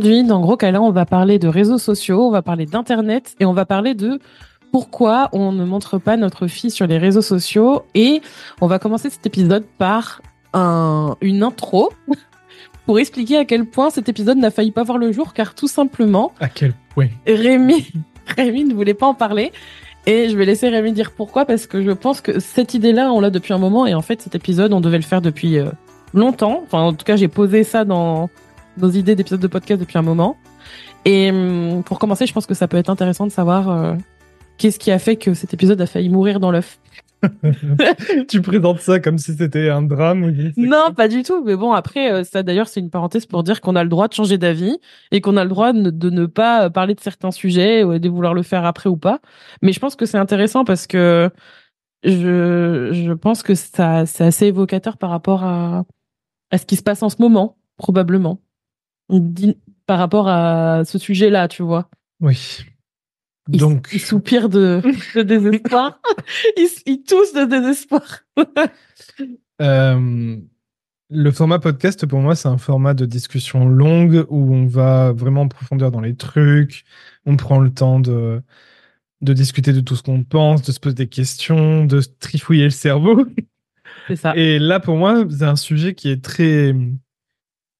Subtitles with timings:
[0.00, 3.44] aujourd'hui, dans Gros Câlin, on va parler de réseaux sociaux, on va parler d'internet et
[3.44, 4.18] on va parler de
[4.72, 7.82] pourquoi on ne montre pas notre fille sur les réseaux sociaux.
[7.94, 8.22] Et
[8.62, 10.22] on va commencer cet épisode par
[10.54, 11.92] un, une intro
[12.86, 15.68] pour expliquer à quel point cet épisode n'a failli pas voir le jour car tout
[15.68, 17.08] simplement à quel point?
[17.26, 17.92] Rémi
[18.38, 19.52] Rémi ne voulait pas en parler.
[20.06, 23.20] Et je vais laisser Rémi dire pourquoi parce que je pense que cette idée-là on
[23.20, 23.86] l'a depuis un moment.
[23.86, 25.68] Et en fait cet épisode on devait le faire depuis euh,
[26.14, 26.62] longtemps.
[26.64, 28.30] Enfin en tout cas j'ai posé ça dans
[28.80, 30.36] nos idées d'épisodes de podcast depuis un moment
[31.04, 33.94] et hum, pour commencer je pense que ça peut être intéressant de savoir euh,
[34.58, 36.78] qu'est-ce qui a fait que cet épisode a failli mourir dans l'œuf
[38.28, 41.44] tu présentes ça comme si c'était un drame ou Non, pas du tout.
[41.44, 44.08] Mais bon, après, euh, ça d'ailleurs, c'est une parenthèse pour dire qu'on a le droit
[44.08, 44.78] de changer d'avis
[45.10, 48.08] et qu'on a le droit de ne pas euh, parler de certains sujets ou de
[48.08, 49.20] vouloir le faire après ou pas.
[49.62, 51.30] Mais je pense que c'est intéressant parce que
[52.04, 55.84] je, je pense que ça, c'est assez évocateur par rapport à,
[56.50, 58.40] à ce qui se passe en ce moment, probablement.
[59.86, 61.88] Par rapport à ce sujet-là, tu vois.
[62.20, 62.64] Oui.
[63.48, 63.88] Donc...
[63.92, 64.80] Il, soupire de,
[65.14, 66.00] de désespoir.
[66.56, 68.20] il, il, tousse de désespoir.
[69.62, 70.36] euh,
[71.08, 75.42] le format podcast, pour moi, c'est un format de discussion longue où on va vraiment
[75.42, 76.84] en profondeur dans les trucs.
[77.26, 78.42] On prend le temps de,
[79.20, 82.70] de discuter de tout ce qu'on pense, de se poser des questions, de trifouiller le
[82.70, 83.26] cerveau.
[84.06, 84.36] C'est ça.
[84.36, 86.74] Et là, pour moi, c'est un sujet qui est très,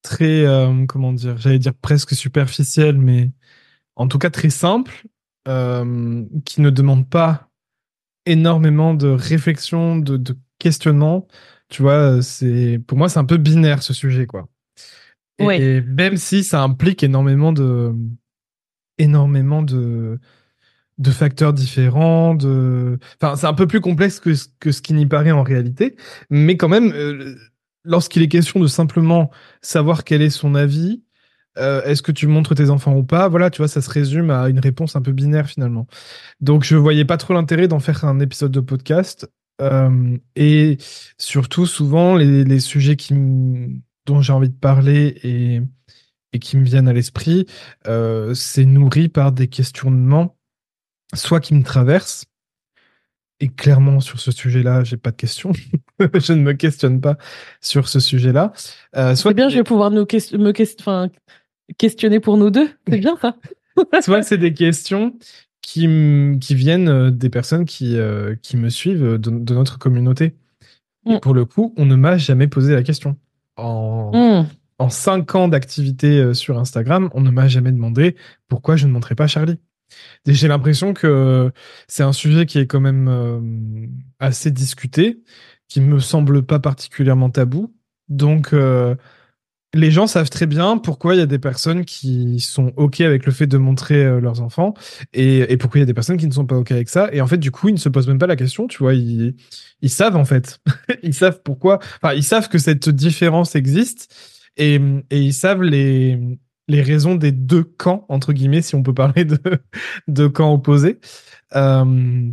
[0.03, 3.31] très, euh, comment dire, j'allais dire presque superficiel, mais
[3.97, 5.07] en tout cas très simple
[5.49, 7.49] euh, qui ne demande pas
[8.27, 11.27] énormément de réflexion, de, de questionnement.
[11.69, 14.49] Tu vois, c'est pour moi c'est un peu binaire ce sujet quoi.
[15.39, 17.95] Et, même si ça implique énormément de
[18.99, 20.19] énormément de
[20.99, 25.07] de facteurs différents, de enfin c'est un peu plus complexe que, que ce qui n'y
[25.07, 25.97] paraît en réalité,
[26.29, 27.37] mais quand même euh,
[27.85, 29.31] lorsqu'il est question de simplement
[29.63, 31.03] savoir quel est son avis,
[31.59, 33.29] euh, est-ce que tu montres tes enfants ou pas?
[33.29, 35.87] Voilà, tu vois, ça se résume à une réponse un peu binaire finalement.
[36.41, 39.29] Donc je voyais pas trop l'intérêt d'en faire un épisode de podcast.
[39.61, 40.79] Euh, et
[41.19, 42.97] surtout, souvent, les, sujets
[44.07, 45.61] dont j'ai envie de parler et,
[46.33, 47.47] et qui me viennent à l'esprit,
[47.87, 50.39] euh, c'est nourri par des questionnements,
[51.15, 52.25] soit qui me traversent,
[53.41, 55.53] et clairement, sur ce sujet-là, j'ai pas de questions.
[56.15, 57.17] je ne me questionne pas
[57.61, 58.53] sur ce sujet-là.
[58.97, 60.53] Euh, soit bien, je vais pouvoir nous me
[61.79, 62.69] questionner pour nous deux.
[62.89, 63.37] C'est bien ça.
[64.03, 65.17] Soit c'est des questions
[65.63, 65.89] qui,
[66.41, 70.35] qui viennent euh, des personnes qui, euh, qui me suivent de, notre communauté.
[71.09, 71.21] Et mm.
[71.21, 73.17] pour le coup, on ne m'a jamais posé la question.
[73.57, 74.49] En, mm.
[74.79, 78.17] en cinq ans d'activité sur Instagram, on ne m'a jamais demandé
[78.49, 79.59] pourquoi je ne montrais pas Charlie.
[80.27, 81.51] J'ai l'impression que
[81.89, 85.23] c'est un sujet qui est quand même assez discuté,
[85.69, 87.75] qui me semble pas particulièrement tabou.
[88.09, 88.53] Donc,
[89.75, 93.25] les gens savent très bien pourquoi il y a des personnes qui sont OK avec
[93.25, 94.75] le fait de montrer euh, leurs enfants
[95.13, 97.09] et, pourquoi il y a des personnes qui ne sont pas OK avec ça.
[97.13, 98.95] Et en fait, du coup, ils ne se posent même pas la question, tu vois.
[98.95, 99.35] Ils,
[99.87, 100.61] savent, en fait.
[101.03, 101.79] ils savent pourquoi.
[102.03, 104.13] Enfin, ils savent que cette différence existe
[104.57, 104.81] et
[105.11, 106.19] ils savent les,
[106.71, 109.39] les raisons des deux camps, entre guillemets, si on peut parler de,
[110.09, 110.99] de camps opposés.
[111.57, 112.31] Euh,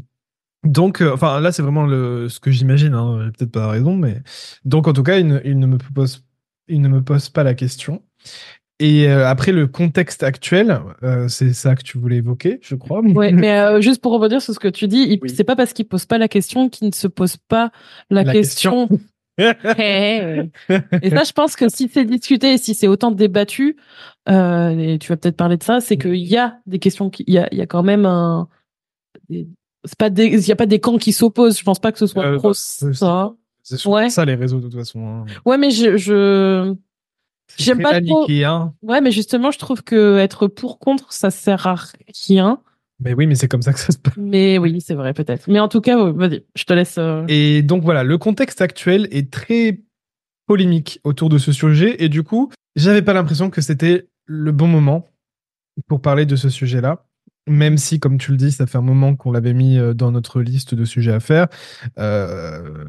[0.63, 2.93] donc, euh, enfin, là, c'est vraiment le, ce que j'imagine.
[2.93, 4.21] Hein, peut-être pas raison, mais
[4.65, 6.23] donc, en tout cas, il ne me posent
[6.67, 8.01] il ne me pose pas la question.
[8.79, 13.01] Et euh, après, le contexte actuel, euh, c'est ça que tu voulais évoquer, je crois.
[13.03, 15.87] Oui, mais euh, juste pour rebondir sur ce que tu dis, c'est pas parce qu'il
[15.87, 17.71] pose pas la question qu'il ne se pose pas
[18.11, 18.87] la, question.
[19.37, 23.77] et ça, je pense que si c'est discuté et si c'est autant débattu,
[24.27, 27.37] et tu vas peut-être parler de ça, c'est qu'il y a des questions, il y
[27.37, 28.49] a, y a quand même un,
[29.87, 31.57] c'est pas il y a pas des camps qui s'opposent.
[31.57, 33.33] Je pense pas que ce soit trop ça.
[33.63, 34.09] C'est ouais.
[34.09, 35.05] ça les réseaux de toute façon.
[35.05, 35.25] Hein.
[35.45, 36.73] Ouais, mais je, je...
[37.57, 38.25] j'aime pas trop.
[38.29, 38.73] Hein.
[38.81, 41.75] Ouais, mais justement, je trouve que être pour contre, ça sert à
[42.27, 42.61] rien.
[42.99, 44.15] Mais oui, mais c'est comme ça que ça se passe.
[44.17, 45.47] Mais oui, c'est vrai, peut-être.
[45.49, 46.97] Mais en tout cas, vas-y, je te laisse.
[46.97, 47.25] Euh.
[47.27, 49.81] Et donc voilà, le contexte actuel est très
[50.47, 54.67] polémique autour de ce sujet, et du coup, j'avais pas l'impression que c'était le bon
[54.67, 55.07] moment
[55.87, 57.05] pour parler de ce sujet-là.
[57.47, 60.11] Même si, comme tu le dis, ça fait un moment qu'on l'avait mis euh, dans
[60.11, 61.47] notre liste de sujets à faire.
[61.97, 62.85] Euh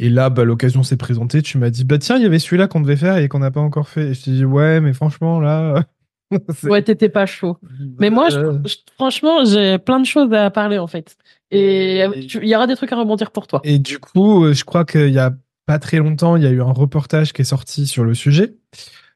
[0.00, 1.42] et là, bah, l'occasion s'est présentée.
[1.42, 3.50] Tu m'as dit, bah tiens, il y avait celui-là qu'on devait faire et qu'on n'a
[3.50, 4.10] pas encore fait.
[4.10, 5.84] Et je t'ai dit, ouais, mais franchement, là.
[6.64, 7.58] ouais, t'étais pas chaud.
[7.98, 8.58] Mais moi, euh.
[8.94, 11.16] franchement, j'ai plein de choses à parler en fait.
[11.50, 13.60] Et il y aura des trucs à rebondir pour toi.
[13.64, 15.34] Et du coup, euh, je crois qu'il y a
[15.66, 18.54] pas très longtemps, il y a eu un reportage qui est sorti sur le sujet.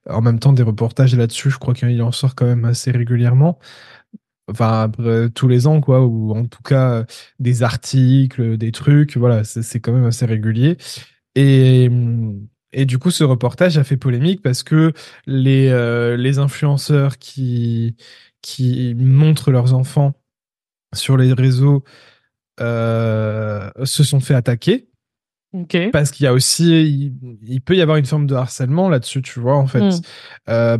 [0.08, 3.58] En même temps, des reportages là-dessus, je crois qu'il en sort quand même assez régulièrement
[4.50, 4.90] enfin
[5.34, 7.04] tous les ans quoi ou en tout cas
[7.38, 10.76] des articles des trucs voilà c'est quand même assez régulier
[11.34, 11.88] et
[12.72, 14.92] Et du coup, ce reportage a fait polémique parce que
[15.26, 17.96] les, euh, les influenceurs qui,
[18.40, 20.14] qui montrent leurs enfants
[20.94, 21.84] sur les réseaux
[22.60, 24.88] euh, se sont fait attaquer.
[25.54, 25.90] Okay.
[25.90, 27.10] Parce qu'il y a aussi,
[27.42, 29.82] il, peut y avoir une forme de harcèlement là-dessus, tu vois, en fait.
[29.82, 30.00] Mm.
[30.48, 30.78] Euh,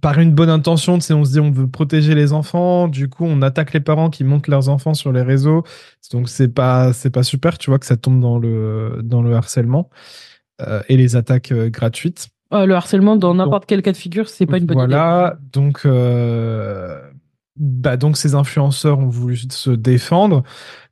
[0.00, 3.08] par une bonne intention, tu sais, on se dit on veut protéger les enfants, du
[3.08, 5.64] coup on attaque les parents qui montent leurs enfants sur les réseaux,
[6.12, 9.34] donc c'est pas c'est pas super, tu vois que ça tombe dans le dans le
[9.34, 9.90] harcèlement
[10.88, 12.28] et les attaques euh, gratuites.
[12.52, 14.88] Euh, le harcèlement dans n'importe quel cas de figure, c'est pas une bonne idée.
[14.88, 15.86] Voilà, donc
[17.56, 20.42] bah donc ces influenceurs ont voulu se défendre.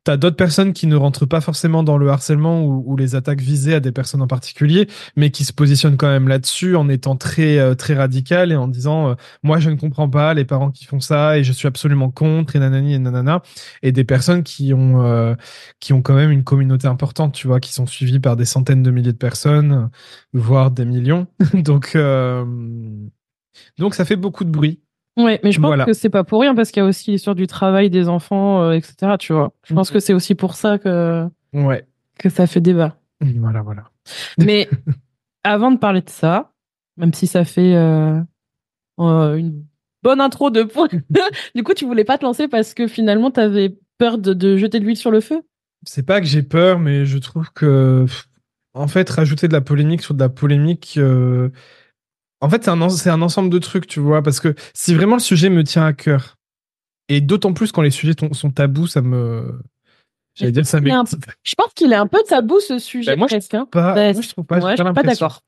[0.09, 3.75] T'as d'autres personnes qui ne rentrent pas forcément dans le harcèlement ou, les attaques visées
[3.75, 7.59] à des personnes en particulier, mais qui se positionnent quand même là-dessus en étant très
[7.59, 9.13] euh, très radical et en disant euh,
[9.43, 12.55] moi je ne comprends pas les parents qui font ça et je suis absolument contre
[12.55, 13.43] et nanani et nanana
[13.83, 15.35] et des personnes qui ont euh,
[15.79, 18.81] qui ont quand même une communauté importante, tu vois, qui sont suivies par des centaines
[18.81, 19.91] de milliers de personnes,
[20.33, 21.27] voire des millions.
[21.53, 21.95] donc
[23.77, 24.81] donc ça fait beaucoup de bruit.
[25.19, 27.35] Oui, mais je pense que c'est pas pour rien parce qu'il y a aussi l'histoire
[27.35, 29.15] du travail des enfants, euh, etc.
[29.19, 29.51] Tu vois.
[29.65, 29.93] Je pense mhm.
[29.93, 31.85] que c'est aussi pour ça que ouais
[32.17, 32.95] que ça fait débat.
[33.21, 33.83] Voilà, voilà.
[34.37, 34.69] Mais
[35.43, 36.53] avant de parler de ça,
[36.97, 38.19] même si ça fait euh,
[38.99, 39.65] euh, une
[40.03, 40.87] bonne intro de point,
[41.55, 44.55] du coup, tu voulais pas te lancer parce que finalement, tu avais peur de, de
[44.55, 45.41] jeter de l'huile sur le feu?
[45.85, 48.05] C'est pas que j'ai peur, mais je trouve que
[48.73, 50.97] en fait, rajouter de la polémique sur de la polémique.
[52.41, 55.15] En fait, c'est un, c'est un ensemble de trucs, tu vois, parce que si vraiment
[55.15, 56.37] le sujet me tient à cœur,
[57.09, 59.59] et d'autant plus quand les sujets sont tabous, ça me.
[60.35, 63.11] J'allais dire, ça Je pense qu'il est un peu tabou ce sujet.
[63.11, 63.67] Ben, moi, presque, hein.
[63.69, 64.59] pas, ben, moi, je trouve pas.
[64.61, 65.41] je suis pas d'accord.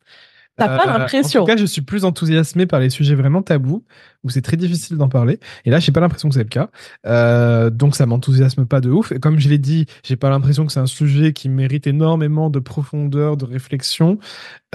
[0.58, 1.42] T'as pas euh, l'impression.
[1.42, 3.86] En tout cas, je suis plus enthousiasmé par les sujets vraiment tabous,
[4.24, 5.40] où c'est très difficile d'en parler.
[5.64, 6.70] Et là, j'ai pas l'impression que c'est le cas.
[7.06, 9.14] Euh, donc, ça m'enthousiasme pas de ouf.
[9.14, 12.50] Et comme je l'ai dit, j'ai pas l'impression que c'est un sujet qui mérite énormément
[12.50, 14.20] de profondeur, de réflexion.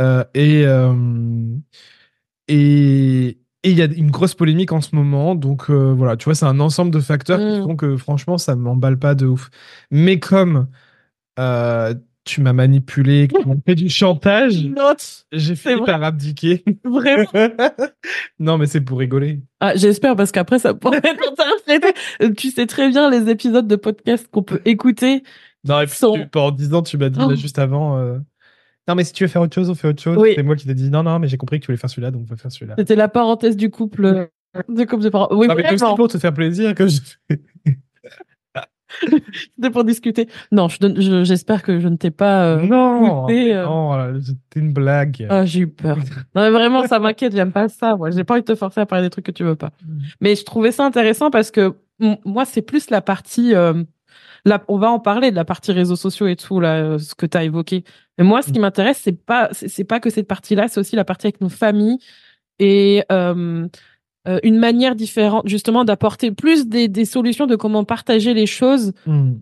[0.01, 0.95] Euh, et euh,
[2.49, 6.35] et il y a une grosse polémique en ce moment, donc euh, voilà, tu vois,
[6.35, 7.63] c'est un ensemble de facteurs qui mm.
[7.65, 9.51] font que franchement, ça m'emballe pas de ouf.
[9.91, 10.69] Mais comme
[11.39, 11.95] euh,
[12.25, 14.55] tu m'as manipulé, que tu m'as fait du chantage,
[15.33, 16.65] j'ai fait par abdiquer.
[16.85, 17.27] Vraiment
[18.39, 19.41] Non, mais c'est pour rigoler.
[19.61, 22.33] Ah, j'espère parce qu'après ça pourrait être interprété.
[22.37, 25.23] Tu sais très bien les épisodes de podcast qu'on peut écouter.
[25.65, 25.99] Non, et puis
[26.37, 27.35] en 10 ans, tu m'as dit là, oh.
[27.35, 27.99] juste avant.
[27.99, 28.19] Euh,
[28.89, 30.19] non, mais si tu veux faire autre chose, on fait autre chose.
[30.35, 32.11] C'est moi qui t'ai dit non, non, mais j'ai compris que tu voulais faire celui-là,
[32.11, 32.75] donc on va faire celui-là.
[32.79, 34.29] C'était la parenthèse du couple.
[34.69, 35.29] De couple de parents.
[35.33, 37.01] Oui, non, mais comme pour te faire plaisir que je.
[39.57, 40.29] C'était pour discuter.
[40.53, 42.57] Non, j'espère que je ne t'ai pas.
[42.57, 43.65] Euh, non, euh.
[43.65, 45.27] non, c'était une blague.
[45.29, 45.99] Ah, j'ai eu peur.
[46.35, 47.35] non, mais vraiment, ça m'inquiète.
[47.35, 47.97] J'aime pas ça.
[47.97, 49.73] Moi, j'ai pas envie de te forcer à parler des trucs que tu veux pas.
[49.85, 49.99] Mm.
[50.21, 51.75] Mais je trouvais ça intéressant parce que
[52.25, 53.55] moi, c'est plus la partie.
[53.55, 53.83] Euh,
[54.69, 57.27] on va en parler de la partie réseaux sociaux et tout là, euh, ce que
[57.27, 57.85] tu as évoqué.
[58.19, 58.63] Mais moi, ce qui mm.
[58.63, 61.99] m'intéresse, c'est pas c'est pas que cette partie-là, c'est aussi la partie avec nos familles
[62.59, 63.67] et euh,
[64.29, 68.93] euh, une manière différente justement d'apporter plus des, des, solutions de comment partager les choses
[69.07, 69.35] mm.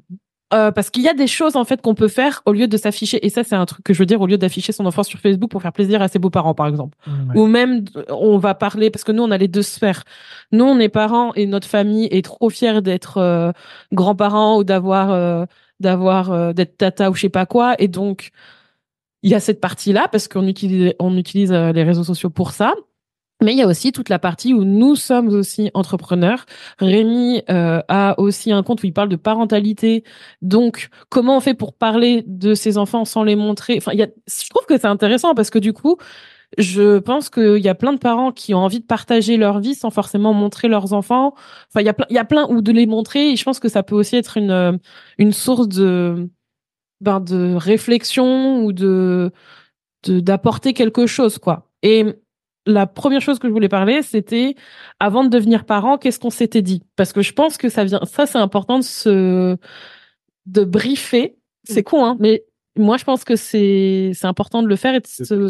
[0.55, 2.77] Euh, parce qu'il y a des choses en fait qu'on peut faire au lieu de
[2.77, 3.25] s'afficher.
[3.27, 5.19] Et ça c'est un truc que je veux dire au lieu d'afficher son enfant sur
[5.19, 6.97] Facebook pour faire plaisir à ses beaux-parents par exemple.
[7.35, 10.05] Ou même on va parler parce que nous on a les deux sphères.
[10.53, 13.51] Nous on est parents et notre famille est trop fière d'être euh,
[13.93, 15.45] grands-parents ou d'avoir euh,
[15.81, 17.75] d'avoir d'être tata ou je sais pas quoi.
[17.81, 18.31] Et donc
[19.23, 22.53] il y a cette partie là parce qu'on utilise on utilise les réseaux sociaux pour
[22.53, 22.75] ça
[23.43, 26.47] mais il y a aussi toute la partie où nous sommes aussi entrepreneurs.
[26.79, 30.05] Rémi euh, a aussi un compte où il parle de parentalité.
[30.41, 33.77] Donc, comment on fait pour parler de ses enfants sans les montrer?
[33.77, 35.97] Enfin, il y a, je trouve que c'est intéressant parce que du coup,
[36.59, 39.75] je pense qu'il y a plein de parents qui ont envie de partager leur vie
[39.75, 41.35] sans forcément montrer leurs enfants.
[41.69, 43.33] Enfin, il y a plein, il y a plein ou de les montrer.
[43.33, 44.79] Et je pense que ça peut aussi être une
[45.19, 46.31] une source de
[47.01, 49.33] ben de réflexion ou de
[50.07, 51.71] d'apporter quelque chose quoi.
[51.83, 52.07] Et
[52.67, 54.55] la première chose que je voulais parler, c'était
[55.01, 56.83] avant de devenir parent, qu'est-ce qu'on s'était dit?
[56.97, 59.57] Parce que je pense que ça vient, ça c'est important de se,
[60.47, 61.37] de briefer.
[61.65, 62.45] C'est con, hein, mais
[62.77, 65.49] moi je pense que c'est c'est important de le faire et de,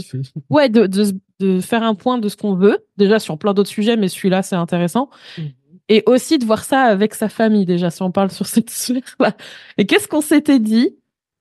[0.50, 3.71] ouais de, de, de faire un point de ce qu'on veut déjà sur plein d'autres
[3.71, 5.11] sujets, mais celui-là c'est intéressant.
[5.38, 5.52] Mhm.
[5.88, 9.37] Et aussi de voir ça avec sa famille déjà si on parle sur cette sphère-là.
[9.76, 10.97] Et qu'est-ce qu'on s'était dit?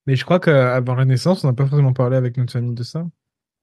[0.05, 2.83] Mais je crois qu'avant la naissance, on n'a pas forcément parlé avec notre famille de
[2.83, 3.05] ça.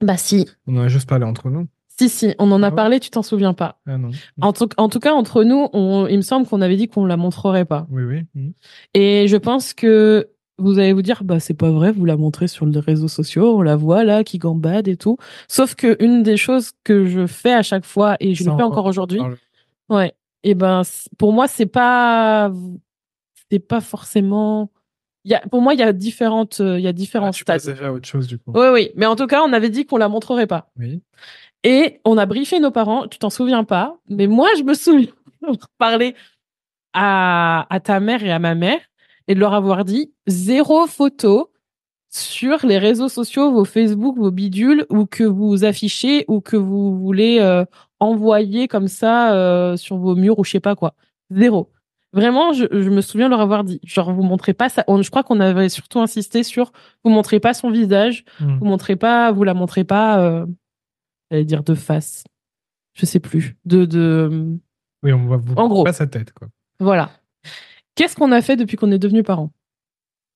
[0.00, 0.48] Bah si.
[0.66, 1.68] On en a juste parlé entre nous.
[2.00, 3.78] Si, si, on en a ah parlé, tu t'en souviens pas.
[3.86, 3.98] Ah
[4.40, 7.04] en, tout, en tout cas, entre nous, on, il me semble qu'on avait dit qu'on
[7.04, 7.86] la montrerait pas.
[7.90, 8.22] Oui, oui.
[8.34, 8.54] Mhm.
[8.94, 12.48] Et je pense que vous allez vous dire, bah c'est pas vrai, vous la montrez
[12.48, 15.18] sur les réseaux sociaux, on la voit là, qui gambade et tout.
[15.46, 18.62] Sauf que une des choses que je fais à chaque fois, et je le fais
[18.62, 19.20] encore aujourd'hui,
[19.90, 20.80] ouais, et ben
[21.18, 22.50] pour moi c'est pas,
[23.50, 24.70] c'est pas forcément
[25.24, 27.82] y a, pour moi, il y a différentes, il y a différents ah, tu stades.
[27.90, 28.52] autre chose, du coup.
[28.54, 28.90] Oui, oui.
[28.96, 30.70] Mais en tout cas, on avait dit qu'on la montrerait pas.
[30.78, 31.02] Oui.
[31.64, 33.06] Et on a briefé nos parents.
[33.06, 35.12] Tu t'en souviens pas, mais moi, je me souviens
[35.78, 36.14] parler
[36.92, 38.80] à, à ta mère et à ma mère
[39.28, 41.50] et de leur avoir dit zéro photo
[42.10, 46.98] sur les réseaux sociaux, vos Facebook, vos bidules, ou que vous affichez, ou que vous
[46.98, 47.64] voulez euh,
[48.00, 50.94] envoyer comme ça euh, sur vos murs, ou je sais pas quoi.
[51.30, 51.70] Zéro.
[52.12, 54.84] Vraiment, je, me souviens leur avoir dit, genre vous montrez pas ça.
[54.88, 56.72] je crois qu'on avait surtout insisté sur
[57.04, 58.58] vous montrez pas son visage, hmm.
[58.58, 60.44] vous montrez pas, vous la montrez pas, euh,
[61.30, 62.24] j'allais dire de face,
[62.94, 64.58] je sais plus, de de.
[65.02, 66.48] Oui, on voit vous en gros pas sa tête quoi.
[66.78, 67.10] Voilà.
[67.94, 69.52] Qu'est-ce qu'on a fait depuis qu'on est devenus parents?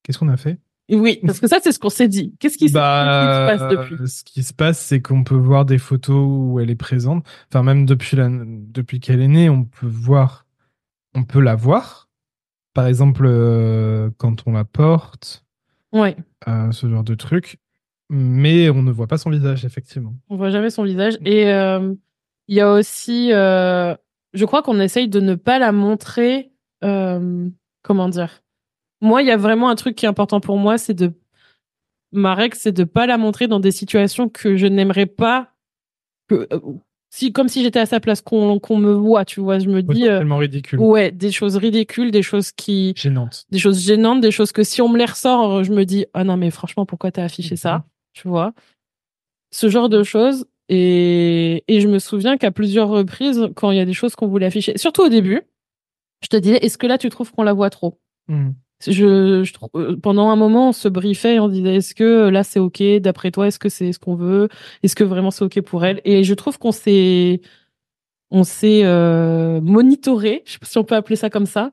[0.03, 0.59] Qu'est-ce qu'on a fait?
[0.91, 2.35] Oui, parce que ça, c'est ce qu'on s'est dit.
[2.39, 4.09] Qu'est-ce qui, bah, se passe depuis?
[4.09, 7.27] Ce qui se passe, c'est qu'on peut voir des photos où elle est présente.
[7.49, 8.29] Enfin, même depuis, la...
[8.31, 10.47] depuis qu'elle est née, on peut voir,
[11.15, 12.11] on peut la voir.
[12.75, 15.47] Par exemple, euh, quand on la porte.
[15.93, 16.17] Ouais.
[16.49, 17.59] Euh, ce genre de truc.
[18.11, 20.15] Mais on ne voit pas son visage, effectivement.
[20.29, 21.15] On voit jamais son visage.
[21.25, 21.95] Et euh,
[22.49, 26.53] il y a aussi, je crois qu'on essaye de ne pas la montrer.
[26.81, 28.45] comment dire
[29.05, 31.13] moi, il y a vraiment un truc qui est important pour moi, c'est de
[32.13, 35.51] ma règle, c'est de pas la montrer dans des situations que je n'aimerais pas
[36.29, 36.61] que euh,
[37.11, 40.09] si comme si j'étais à sa place qu'on me voit, tu vois, je me dis
[40.09, 40.81] euh, tellement ridicule.
[40.81, 43.45] Ouais, des choses ridicules, des choses qui gênantes.
[43.51, 46.25] Des choses gênantes, des choses que si on me les ressort, je me dis ah
[46.25, 47.85] non mais franchement, pourquoi t'as affiché ça?
[48.15, 48.55] Tu vois
[49.51, 50.47] Ce genre de choses.
[50.71, 54.29] Et et je me souviens qu'à plusieurs reprises quand il y a des choses qu'on
[54.29, 55.43] voulait afficher, surtout au début,
[56.23, 58.01] je te disais est-ce que là tu trouves qu'on la voit trop?
[58.29, 58.55] Mhm
[58.87, 59.45] je,
[59.77, 62.83] euh, pendant un moment, on se briefait on disait est-ce que là c'est ok?
[63.01, 64.49] D'après toi Est-ce que c'est ce qu'on veut?
[64.83, 66.01] Est-ce que vraiment c'est ok pour elle?
[66.05, 67.41] Et je trouve qu'on s'est
[68.31, 71.73] on s'est euh, monitoré, je sais pas si on peut appeler ça comme ça,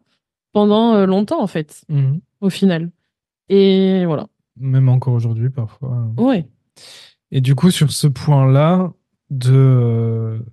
[0.54, 2.90] pendant euh, longtemps en fait, mmh au final.
[3.50, 4.28] Et voilà.
[4.60, 6.08] Même encore aujourd'hui parfois.
[6.18, 6.48] Ouais.
[7.32, 8.92] Et du coup sur ce point-là
[9.30, 10.44] de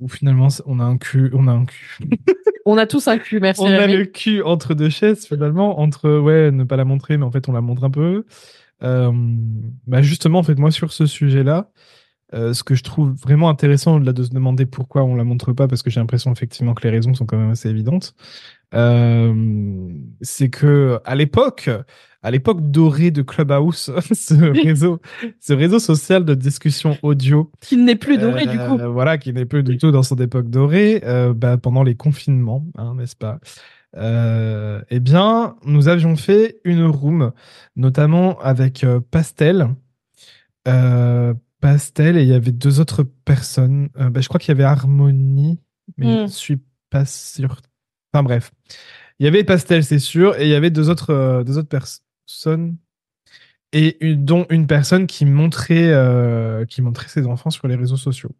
[0.00, 1.98] où finalement on a un cul, on a un cul.
[2.66, 3.62] on a tous un cul, merci.
[3.64, 7.24] On a le cul entre deux chaises finalement, entre ouais, ne pas la montrer, mais
[7.24, 8.24] en fait on la montre un peu.
[8.82, 9.12] Euh,
[9.86, 11.70] bah justement, en fait, moi sur ce sujet-là,
[12.34, 15.52] euh, ce que je trouve vraiment intéressant au-delà de se demander pourquoi on la montre
[15.52, 18.63] pas, parce que j'ai l'impression effectivement que les raisons sont quand même assez évidentes, euh,
[20.20, 21.70] c'est que à l'époque,
[22.24, 24.98] à l'époque dorée de Clubhouse, ce réseau,
[25.40, 29.32] ce réseau social de discussion audio, qui n'est plus doré du coup, euh, voilà, qui
[29.34, 33.14] n'est plus du tout dans son époque dorée, euh, bah, pendant les confinements, hein, n'est-ce
[33.14, 33.38] pas?
[33.96, 37.32] Euh, Eh bien, nous avions fait une room,
[37.76, 39.68] notamment avec Pastel.
[41.60, 43.90] Pastel et il y avait deux autres personnes.
[43.94, 45.60] Bah, je crois qu'il y avait Harmonie,
[45.98, 46.28] mais je ne hmm.
[46.28, 47.60] suis pas sûr.
[48.14, 48.52] Enfin bref.
[49.18, 52.76] Il y avait Pastel, c'est sûr, et il y avait deux autres, deux autres personnes
[53.74, 58.30] et dont une personne qui montrait, euh, qui montrait ses enfants sur les réseaux sociaux.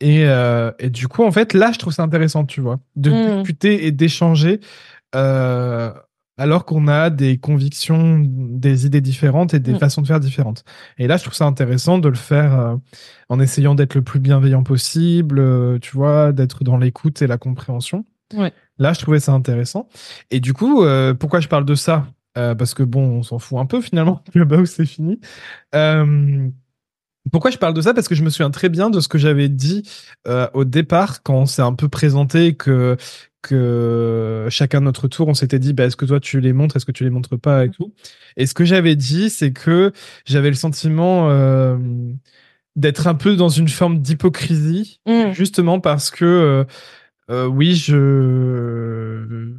[0.00, 3.10] Et, euh, et, du coup, en fait, là, je trouve ça intéressant, tu vois, de
[3.10, 3.36] mm.
[3.36, 4.60] discuter et d'échanger
[5.14, 5.92] euh,
[6.36, 9.78] alors qu'on a des convictions, des idées différentes et des mm.
[9.78, 10.64] façons de faire différentes.
[10.98, 12.78] Et là, je trouve ça intéressant de le faire
[13.28, 18.04] en essayant d'être le plus bienveillant possible, tu vois, d'être dans l'écoute et la compréhension.
[18.34, 18.52] Ouais.
[18.78, 19.88] Là, je trouvais ça intéressant.
[20.30, 20.84] Et du coup,
[21.18, 22.06] pourquoi je parle de ça?
[22.38, 24.22] Euh, parce que bon, on s'en fout un peu finalement.
[24.34, 25.20] où c'est fini.
[25.74, 26.48] Euh,
[27.32, 27.92] pourquoi je parle de ça?
[27.92, 29.82] Parce que je me souviens très bien de ce que j'avais dit
[30.26, 32.96] euh, au départ quand on s'est un peu présenté que
[33.42, 36.76] que chacun de notre tour, on s'était dit, bah, est-ce que toi tu les montres,
[36.76, 37.64] est-ce que tu les montres pas?
[37.64, 37.94] Et tout.
[38.36, 39.92] Et ce que j'avais dit, c'est que
[40.26, 41.30] j'avais le sentiment
[42.76, 45.32] d'être un peu dans une forme d'hypocrisie, mmh.
[45.32, 46.66] justement parce que
[47.30, 49.56] oui, je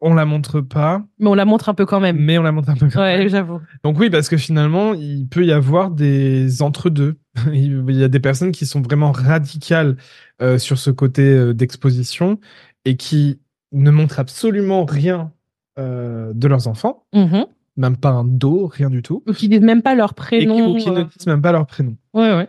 [0.00, 1.04] on la montre pas.
[1.18, 2.18] Mais on la montre un peu quand même.
[2.18, 3.60] Mais on la montre un peu quand ouais, j'avoue.
[3.84, 7.16] Donc oui, parce que finalement, il peut y avoir des entre-deux.
[7.52, 9.96] il y a des personnes qui sont vraiment radicales
[10.40, 12.38] euh, sur ce côté euh, d'exposition
[12.84, 13.40] et qui
[13.72, 15.32] ne montrent absolument rien
[15.78, 17.06] euh, de leurs enfants.
[17.14, 17.46] Mm-hmm.
[17.76, 19.22] Même pas un dos, rien du tout.
[19.26, 20.74] Ou qui disent même pas leur prénom.
[20.74, 21.96] ou qui ne disent même pas leur prénom.
[22.12, 22.48] Ouais, ouais.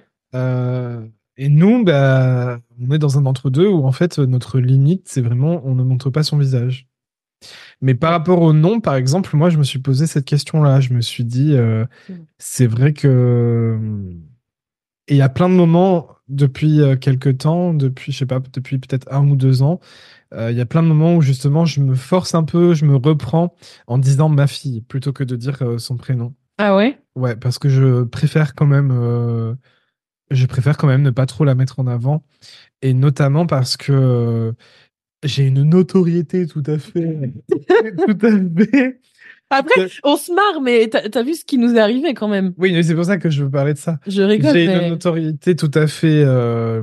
[1.37, 5.61] Et nous, bah, on est dans un entre-deux où en fait notre limite, c'est vraiment
[5.65, 6.87] on ne montre pas son visage.
[7.81, 10.79] Mais par rapport au nom, par exemple, moi, je me suis posé cette question-là.
[10.79, 12.13] Je me suis dit, euh, mm.
[12.37, 13.77] c'est vrai que.
[15.09, 18.39] Et il y a plein de moments depuis euh, quelques temps, depuis, je sais pas,
[18.39, 19.81] depuis peut-être un ou deux ans,
[20.33, 22.85] euh, il y a plein de moments où justement je me force un peu, je
[22.85, 23.53] me reprends
[23.87, 26.33] en disant ma fille plutôt que de dire son prénom.
[26.57, 26.97] Ah ouais?
[27.17, 29.57] Ouais, parce que je préfère quand même.
[30.33, 32.23] Je préfère quand même ne pas trop la mettre en avant.
[32.81, 34.53] Et notamment parce que
[35.23, 37.33] j'ai une notoriété tout à fait,
[38.07, 38.99] tout à fait
[39.49, 42.53] Après, on se marre, mais t'as as vu ce qui nous est arrivé quand même.
[42.57, 43.99] Oui, mais c'est pour ça que je veux parler de ça.
[44.07, 44.53] Je rigole.
[44.53, 46.23] J'ai une notoriété tout à fait.
[46.25, 46.81] Euh...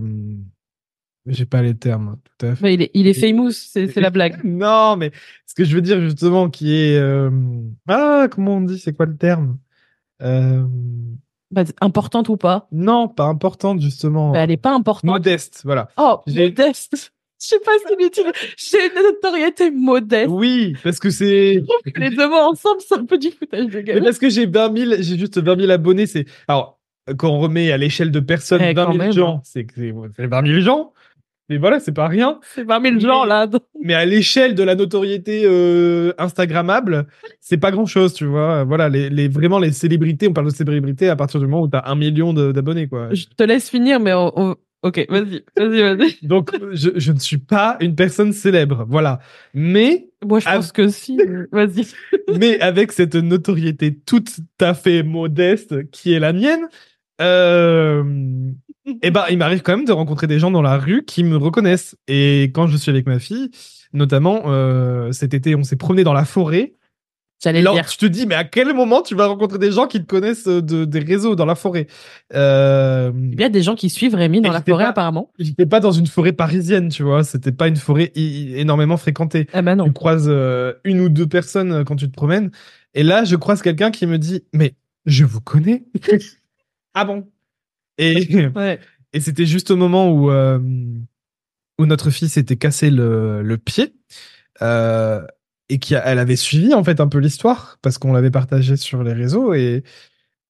[1.26, 2.16] J'ai pas les termes.
[2.38, 2.75] Tout à fait.
[2.75, 4.40] il est, il est famous, c'est la blague.
[4.45, 5.11] non, mais
[5.47, 7.30] ce que je veux dire justement, qui est euh...
[7.88, 9.59] ah comment on dit, c'est quoi le terme?
[10.23, 10.64] Euh...
[11.50, 14.33] Bah, importante ou pas Non, pas importante justement.
[14.33, 15.11] Bah, elle est pas importante.
[15.11, 15.88] Modeste, voilà.
[15.97, 17.12] Oh, modeste.
[17.42, 18.33] Je sais pas si utile.
[18.57, 20.28] J'ai une notoriété modeste.
[20.30, 21.54] Oui, parce que c'est.
[21.54, 23.97] Je trouve que les deux mots ensemble, c'est un peu du foutage de gueule.
[23.97, 26.26] Mais parce que j'ai 20 000, j'ai juste 20 000 abonnés, c'est.
[26.49, 26.78] Alors,
[27.16, 30.92] quand on remet à l'échelle de personnes, 20 000 gens, c'est 20 000 gens.
[31.50, 32.38] Mais voilà, c'est pas rien.
[32.54, 33.49] C'est 20 000 gens là.
[33.83, 37.09] Mais à l'échelle de la notoriété euh, Instagrammable,
[37.40, 38.64] c'est pas grand chose, tu vois.
[38.64, 41.69] Voilà, les, les, vraiment les célébrités, on parle de célébrités à partir du moment où
[41.69, 43.09] t'as un million d'abonnés, quoi.
[43.12, 46.16] Je te laisse finir, mais on, Ok, vas-y, vas-y, vas-y.
[46.26, 49.21] Donc, je, je, ne suis pas une personne célèbre, voilà.
[49.52, 50.09] Mais.
[50.25, 51.19] Moi, je pense que si.
[51.52, 51.87] vas-y.
[52.38, 54.25] mais avec cette notoriété tout
[54.59, 56.66] à fait modeste qui est la mienne,
[57.21, 58.02] euh,
[59.02, 61.37] eh ben, il m'arrive quand même de rencontrer des gens dans la rue qui me
[61.37, 61.97] reconnaissent.
[62.09, 63.50] Et quand je suis avec ma fille,
[63.92, 66.75] notamment, euh, cet été, on s'est promené dans la forêt
[67.42, 67.88] J'allais dire.
[67.90, 70.47] Je te dis, mais à quel moment tu vas rencontrer des gens qui te connaissent
[70.47, 71.87] euh, de, des réseaux dans la forêt?
[72.35, 73.12] Euh...
[73.14, 75.32] Il y a des gens qui suivent Rémi dans la forêt, apparemment.
[75.38, 77.25] J'étais pas dans une forêt parisienne, tu vois.
[77.25, 79.47] C'était pas une forêt énormément fréquentée.
[79.54, 79.87] Ah bah non.
[79.87, 82.50] Tu croises euh, une ou deux personnes quand tu te promènes.
[82.92, 84.75] Et là, je croise quelqu'un qui me dit, mais
[85.06, 85.85] je vous connais.
[86.94, 87.26] ah bon?
[88.00, 88.80] Et, ouais.
[89.12, 90.59] et c'était juste au moment où, euh,
[91.78, 93.95] où notre fille s'était cassé le, le pied.
[94.62, 95.25] Euh,
[95.71, 99.04] et qui elle avait suivi en fait un peu l'histoire parce qu'on l'avait partagé sur
[99.04, 99.85] les réseaux et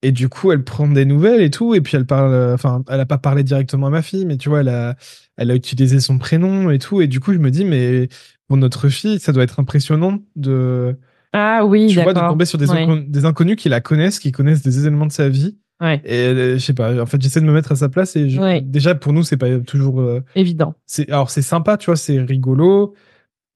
[0.03, 3.01] et du coup elle prend des nouvelles et tout et puis elle parle enfin elle
[3.01, 4.97] a pas parlé directement à ma fille mais tu vois elle a
[5.37, 8.09] elle a utilisé son prénom et tout et du coup je me dis mais
[8.49, 10.97] pour notre fille ça doit être impressionnant de
[11.35, 12.67] ah oui tu vois de tomber sur des,
[13.07, 16.01] des inconnus qui la connaissent qui connaissent des événements de sa vie Ouais.
[16.05, 18.61] Et euh, je sais pas, en fait, j'essaie de me mettre à sa place et
[18.63, 20.75] déjà pour nous, c'est pas toujours euh, évident.
[20.87, 22.95] C'est alors c'est sympa, tu vois, c'est rigolo.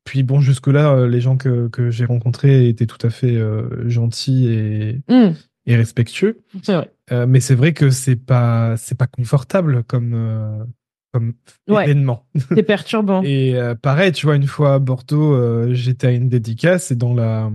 [0.04, 3.88] Puis bon, jusque-là, euh, les gens que, que j'ai rencontrés étaient tout à fait euh,
[3.88, 5.34] gentils et, mmh.
[5.66, 6.40] et respectueux.
[6.62, 6.90] C'est vrai.
[7.26, 10.66] Mais c'est vrai que c'est pas c'est pas confortable comme
[11.12, 11.34] comme
[11.68, 11.84] ouais.
[11.84, 12.26] événement.
[12.54, 13.22] C'est perturbant.
[13.24, 17.50] et pareil, tu vois, une fois à Bordeaux, j'étais à une dédicace et dans la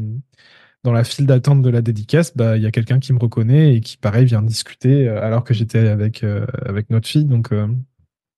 [0.84, 3.76] dans la file d'attente de la dédicace, bah il y a quelqu'un qui me reconnaît
[3.76, 6.24] et qui pareil vient discuter alors que j'étais avec
[6.66, 7.26] avec notre fille.
[7.26, 7.50] Donc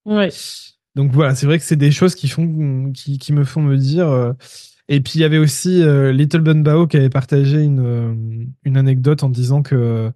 [0.06, 0.30] ouais.
[0.96, 3.78] Donc voilà, c'est vrai que c'est des choses qui font, qui, qui me font me
[3.78, 4.10] dire.
[4.10, 4.34] Euh,
[4.88, 8.14] et puis il y avait aussi euh, Little Bun Bao qui avait partagé une, euh,
[8.66, 10.12] une anecdote en disant que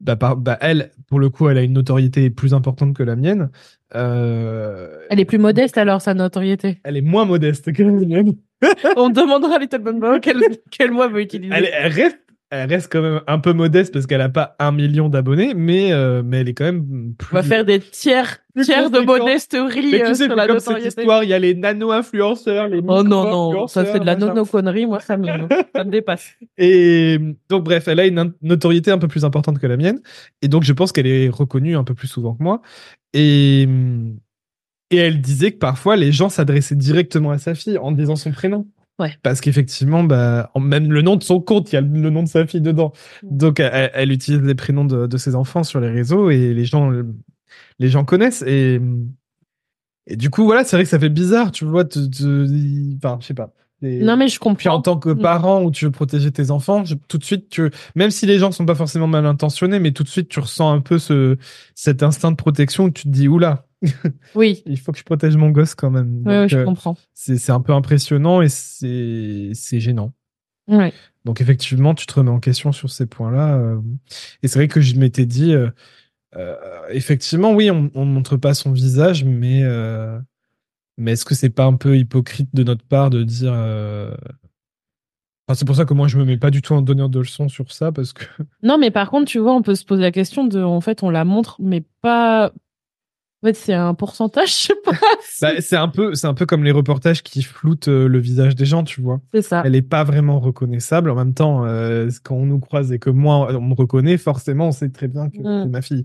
[0.00, 3.16] bah, par, bah, elle, pour le coup, elle a une notoriété plus importante que la
[3.16, 3.50] mienne.
[3.92, 6.80] Elle est plus modeste alors sa notoriété.
[6.84, 8.36] Elle est moins modeste que la mienne.
[8.96, 10.40] On demandera à Little Bun Bao quel,
[10.70, 11.54] quel mot veut utiliser.
[11.54, 12.18] Elle, elle reste
[12.50, 15.92] elle reste quand même un peu modeste parce qu'elle a pas un million d'abonnés, mais
[15.92, 17.14] euh, mais elle est quand même.
[17.18, 17.28] Plus...
[17.32, 20.60] On va faire des tiers tiers de modesterie mais tu euh, sais, sur la comme
[20.60, 24.06] cette histoire, il y a les nano influenceurs, les Oh non non, ça c'est de
[24.06, 25.26] la nono connerie, moi ça me
[25.74, 26.36] ça me dépasse.
[26.56, 30.00] Et donc bref, elle a une notoriété un peu plus importante que la mienne,
[30.40, 32.62] et donc je pense qu'elle est reconnue un peu plus souvent que moi.
[33.12, 33.68] Et
[34.90, 38.30] et elle disait que parfois les gens s'adressaient directement à sa fille en disant son
[38.30, 38.66] prénom.
[38.98, 39.14] Ouais.
[39.22, 42.28] Parce qu'effectivement, bah, même le nom de son compte, il y a le nom de
[42.28, 42.92] sa fille dedans.
[43.22, 46.64] Donc, elle, elle utilise les prénoms de, de, ses enfants sur les réseaux et les
[46.64, 46.90] gens,
[47.78, 48.42] les gens connaissent.
[48.46, 48.80] Et,
[50.06, 53.18] et du coup, voilà, c'est vrai que ça fait bizarre, tu vois, te, te, enfin,
[53.20, 53.52] je sais pas.
[53.82, 54.70] Et non, mais je comprends.
[54.70, 58.10] En tant que parent où tu veux protéger tes enfants, tout de suite, tu, même
[58.10, 60.80] si les gens sont pas forcément mal intentionnés, mais tout de suite, tu ressens un
[60.80, 61.36] peu ce,
[61.74, 63.65] cet instinct de protection où tu te dis, oula.
[64.34, 64.62] Oui.
[64.66, 66.22] Il faut que je protège mon gosse quand même.
[66.24, 66.96] Oui, je euh, comprends.
[67.14, 70.12] C'est un peu impressionnant et c'est gênant.
[70.68, 70.92] Ouais.
[71.24, 73.56] Donc effectivement, tu te remets en question sur ces points-là.
[73.56, 73.80] Euh,
[74.42, 75.70] et c'est vrai que je m'étais dit, euh,
[76.90, 79.62] effectivement, oui, on ne montre pas son visage, mais
[80.98, 83.52] mais est-ce que c'est pas un peu hypocrite de notre part de dire
[85.48, 87.20] Enfin, c'est pour ça que moi je me mets pas du tout en donneur de
[87.20, 88.24] leçons sur ça parce que
[88.64, 91.04] non mais par contre tu vois on peut se poser la question de en fait
[91.04, 92.50] on la montre mais pas
[93.42, 94.92] en fait, c'est un pourcentage, je sais pas.
[95.42, 98.54] bah, c'est un peu, c'est un peu comme les reportages qui floutent euh, le visage
[98.54, 99.20] des gens, tu vois.
[99.32, 99.62] C'est ça.
[99.64, 101.10] Elle est pas vraiment reconnaissable.
[101.10, 104.68] En même temps, euh, quand on nous croise et que moi on me reconnaît, forcément,
[104.68, 105.62] on sait très bien que Mm.
[105.64, 106.04] c'est ma fille.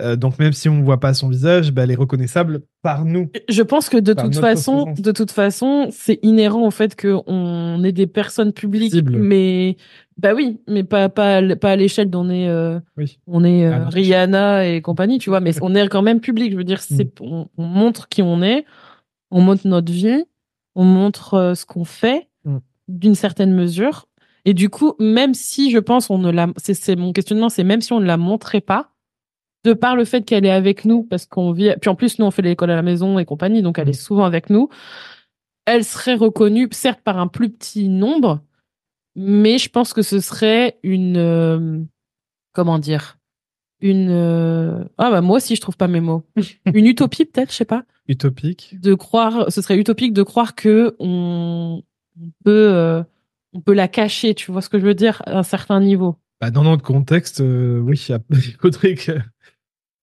[0.00, 3.30] Euh, donc même si on voit pas son visage, bah, elle est reconnaissable par nous.
[3.48, 7.92] Je pense que de toute façon, de toute façon, c'est inhérent au fait qu'on est
[7.92, 9.76] des personnes publiques, mais
[10.18, 13.18] bah oui, mais pas pas pas à l'échelle d'on est euh, Oui.
[13.26, 16.50] on est euh, notre Rihanna et compagnie, tu vois, mais on est quand même public.
[16.52, 18.64] Je veux dire, c'est on, on montre qui on est,
[19.30, 20.24] on montre notre vie,
[20.74, 22.58] on montre ce qu'on fait Mm.
[22.88, 24.06] d'une certaine mesure.
[24.44, 27.80] Et du coup, même si je pense on ne la, c'est mon questionnement, c'est même
[27.80, 28.90] si on ne la montrait pas,
[29.64, 32.26] de par le fait qu'elle est avec nous, parce qu'on vit, puis en plus nous
[32.26, 34.04] on fait l'école à la maison et compagnie, donc elle est mm.
[34.04, 34.68] souvent avec nous.
[35.66, 38.40] Elle serait reconnue, certes par un plus petit nombre,
[39.16, 41.78] mais je pense que ce serait une, euh,
[42.52, 43.16] comment dire,
[43.80, 46.24] une, euh, ah bah moi aussi je trouve pas mes mots,
[46.74, 47.84] une utopie peut-être, je sais pas.
[48.06, 48.78] Utopique.
[48.78, 51.82] De croire, ce serait utopique de croire que on,
[52.44, 53.02] peut, euh,
[53.54, 56.16] on peut la cacher, tu vois ce que je veux dire, à un certain niveau.
[56.38, 59.12] Bah, dans notre contexte, oui, il faudrait que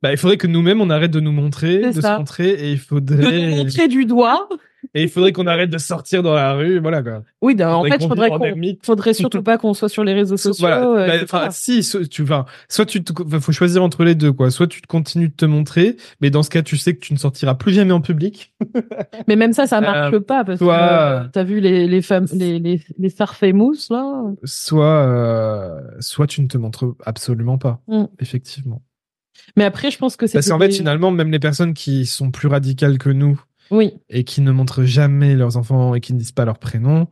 [0.02, 2.80] bah, il faudrait que nous-mêmes on arrête de nous montrer, de se montrer, et il
[2.80, 4.50] faudrait de montrer du doigt.
[4.94, 7.24] Et il faudrait qu'on arrête de sortir dans la rue, voilà quoi.
[7.42, 10.38] Oui, ben, en fait, il faudrait qu'on, faudrait surtout pas qu'on soit sur les réseaux
[10.38, 10.68] sociaux.
[10.68, 10.84] Voilà.
[10.84, 13.14] Euh, bah, si, tu vas, soit tu, te...
[13.40, 14.50] faut choisir entre les deux quoi.
[14.50, 17.20] Soit tu continues de te montrer, mais dans ce cas, tu sais que tu ne
[17.20, 18.54] sortiras plus jamais en public.
[19.28, 21.26] mais même ça, ça marche euh, pas parce soit...
[21.26, 24.24] que t'as vu les les femmes, les les les stars famous là.
[24.44, 25.80] Soit, euh...
[26.00, 28.06] soit tu ne te montres absolument pas, mm.
[28.20, 28.82] effectivement.
[29.56, 30.34] Mais après, je pense que c'est.
[30.34, 33.94] Parce qu'en fait, finalement, même les personnes qui sont plus radicales que nous, oui.
[34.10, 37.08] et qui ne montrent jamais leurs enfants et qui ne disent pas leur prénom,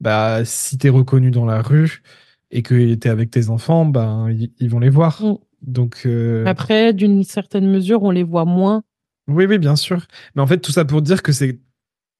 [0.00, 2.02] bah, si t'es reconnu dans la rue
[2.50, 5.22] et que t'es avec tes enfants, ben, ils vont les voir.
[5.22, 5.38] Mm.
[5.62, 6.02] Donc.
[6.06, 8.82] Euh, après, d'une certaine mesure, on les voit moins.
[9.28, 10.06] Oui, oui, bien sûr.
[10.34, 11.58] Mais en fait, tout ça pour dire que c'est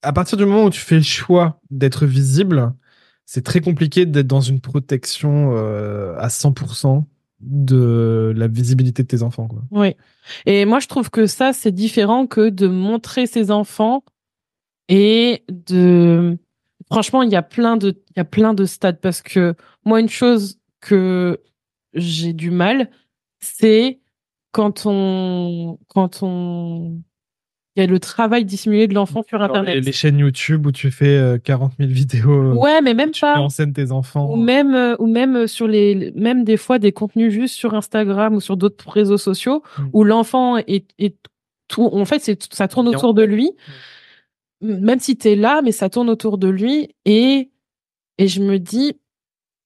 [0.05, 2.73] à partir du moment où tu fais le choix d'être visible,
[3.27, 7.05] c'est très compliqué d'être dans une protection euh, à 100%
[7.47, 9.49] de la visibilité de tes enfants.
[9.49, 9.63] Quoi.
[9.71, 9.95] Oui.
[10.47, 14.05] Et moi, je trouve que ça, c'est différent que de montrer ses enfants
[14.89, 16.39] et de.
[16.91, 19.55] Franchement, il y a plein de, il y a plein de stades parce que
[19.85, 21.41] moi, une chose que
[21.95, 22.91] j'ai du mal,
[23.41, 24.01] c'est
[24.53, 27.01] quand on, quand on
[27.77, 29.85] il y a le travail dissimulé de l'enfant sur Internet.
[29.85, 32.53] Les, chaînes YouTube où tu fais 40 euh, 000 vidéos.
[32.53, 33.41] Euh, ouais, mais même tu pas.
[33.41, 34.31] en scène tes enfants.
[34.31, 38.35] Ou même, euh, ou même sur les, même des fois des contenus juste sur Instagram
[38.37, 39.83] ou sur d'autres réseaux sociaux mm.
[39.93, 41.17] où l'enfant est, est,
[41.67, 41.89] tout.
[41.93, 43.51] En fait, c'est ça tourne autour de lui.
[44.61, 47.51] Même si tu es là, mais ça tourne autour de lui et
[48.19, 49.01] et je me dis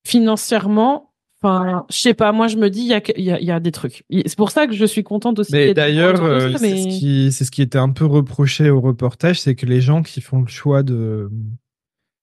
[0.07, 1.08] financièrement
[1.41, 3.61] Enfin, je sais pas, moi je me dis, il y a, y, a, y a
[3.61, 4.05] des trucs.
[4.11, 5.53] C'est pour ça que je suis contente aussi.
[5.53, 9.55] Mais d'ailleurs, euh, c'est ce, qui, ce qui était un peu reproché au reportage, c'est
[9.55, 11.31] que les gens qui font le choix de,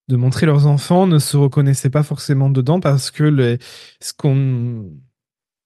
[0.09, 3.57] de montrer leurs enfants ne se reconnaissaient pas forcément dedans parce que les,
[4.01, 4.91] ce qu'on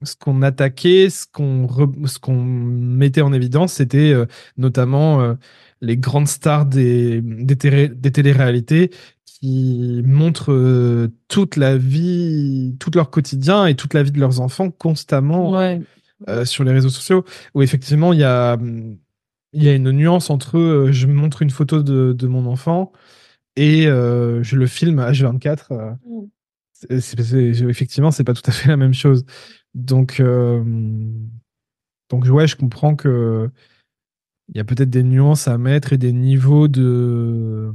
[0.04, 1.68] ce qu'on attaquait, ce qu'on
[2.06, 5.34] ce qu'on mettait en évidence, c'était euh, notamment euh,
[5.82, 8.92] les grandes stars des des, des télé-réalités
[9.40, 14.42] qui montrent euh, toute la vie, tout leur quotidien et toute la vie de leurs
[14.42, 15.58] enfants constamment
[16.28, 18.58] euh, sur les réseaux sociaux, où effectivement il y a
[19.54, 22.92] y a une nuance entre euh, je montre une photo de, de mon enfant
[23.56, 25.98] et je le filme H24.
[26.06, 26.26] Mm.
[27.00, 29.26] c'est, effectivement, c'est pas tout à fait la même chose.
[29.74, 30.22] Donc,
[32.10, 33.50] donc ouais, je comprends que
[34.48, 37.74] il y a peut-être des nuances à mettre et des niveaux de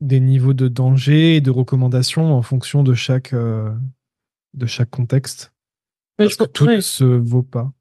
[0.00, 3.72] des niveaux de danger et de recommandations en fonction de chaque, euh,
[4.54, 5.52] de chaque contexte.
[6.16, 7.72] Parce que tout ne se vaut pas.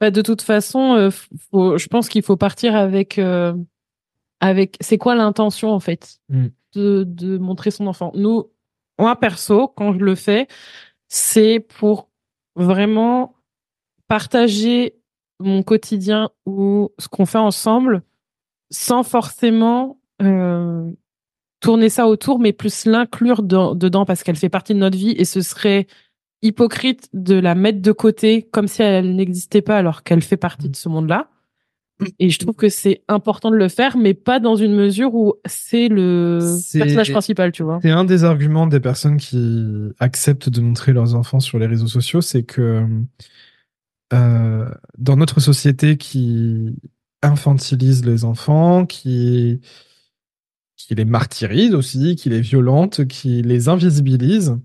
[0.00, 1.10] Bah, de toute façon, euh,
[1.52, 3.54] je pense qu'il faut partir avec, euh,
[4.40, 6.46] avec c'est quoi l'intention en fait mm.
[6.74, 8.12] de, de montrer son enfant?
[8.14, 8.50] Nous,
[8.98, 10.48] moi perso, quand je le fais,
[11.08, 12.10] c'est pour
[12.56, 13.36] vraiment
[14.08, 14.96] partager
[15.38, 18.02] mon quotidien ou ce qu'on fait ensemble
[18.70, 20.90] sans forcément euh,
[21.62, 25.24] tourner ça autour, mais plus l'inclure dedans parce qu'elle fait partie de notre vie et
[25.24, 25.86] ce serait
[26.42, 30.68] hypocrite de la mettre de côté comme si elle n'existait pas alors qu'elle fait partie
[30.68, 31.28] de ce monde-là.
[32.18, 35.34] Et je trouve que c'est important de le faire, mais pas dans une mesure où
[35.46, 36.40] c'est le
[36.72, 37.78] personnage principal, tu vois.
[37.80, 41.86] C'est un des arguments des personnes qui acceptent de montrer leurs enfants sur les réseaux
[41.86, 42.84] sociaux, c'est que
[44.12, 46.74] euh, dans notre société qui
[47.22, 49.60] infantilise les enfants, qui
[50.86, 54.58] qui les martyrise aussi, qui les violente, qui les invisibilise,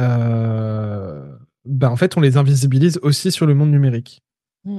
[0.00, 4.22] euh, ben en fait, on les invisibilise aussi sur le monde numérique.
[4.64, 4.78] Mm.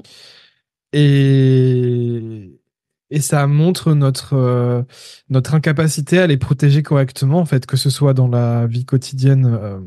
[0.94, 2.60] Et,
[3.10, 4.84] et ça montre notre, euh,
[5.30, 9.46] notre incapacité à les protéger correctement, en fait, que ce soit dans la vie quotidienne,
[9.46, 9.80] euh,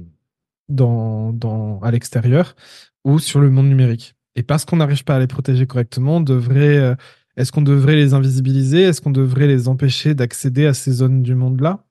[0.69, 2.57] dans, dans, à l'extérieur,
[3.05, 4.15] ou sur le monde numérique.
[4.35, 6.97] Et parce qu'on n'arrive pas à les protéger correctement, on devrait
[7.37, 8.83] est-ce qu'on devrait les invisibiliser?
[8.83, 11.85] Est-ce qu'on devrait les empêcher d'accéder à ces zones du monde-là?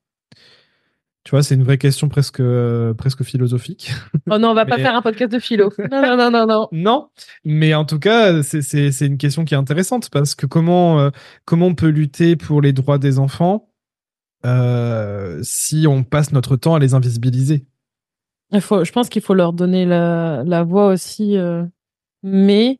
[1.23, 2.41] Tu vois, c'est une vraie question presque,
[2.97, 3.91] presque philosophique.
[4.29, 5.71] Oh non, on va pas faire un podcast de philo.
[5.91, 6.67] Non, non, non, non, non.
[6.71, 7.09] non,
[7.43, 11.09] mais en tout cas, c'est une question qui est intéressante parce que comment, euh,
[11.45, 13.69] comment on peut lutter pour les droits des enfants
[14.45, 17.65] euh, si on passe notre temps à les invisibiliser?
[18.51, 21.63] Il faut, je pense qu'il faut leur donner la, la voix aussi, euh,
[22.21, 22.79] mais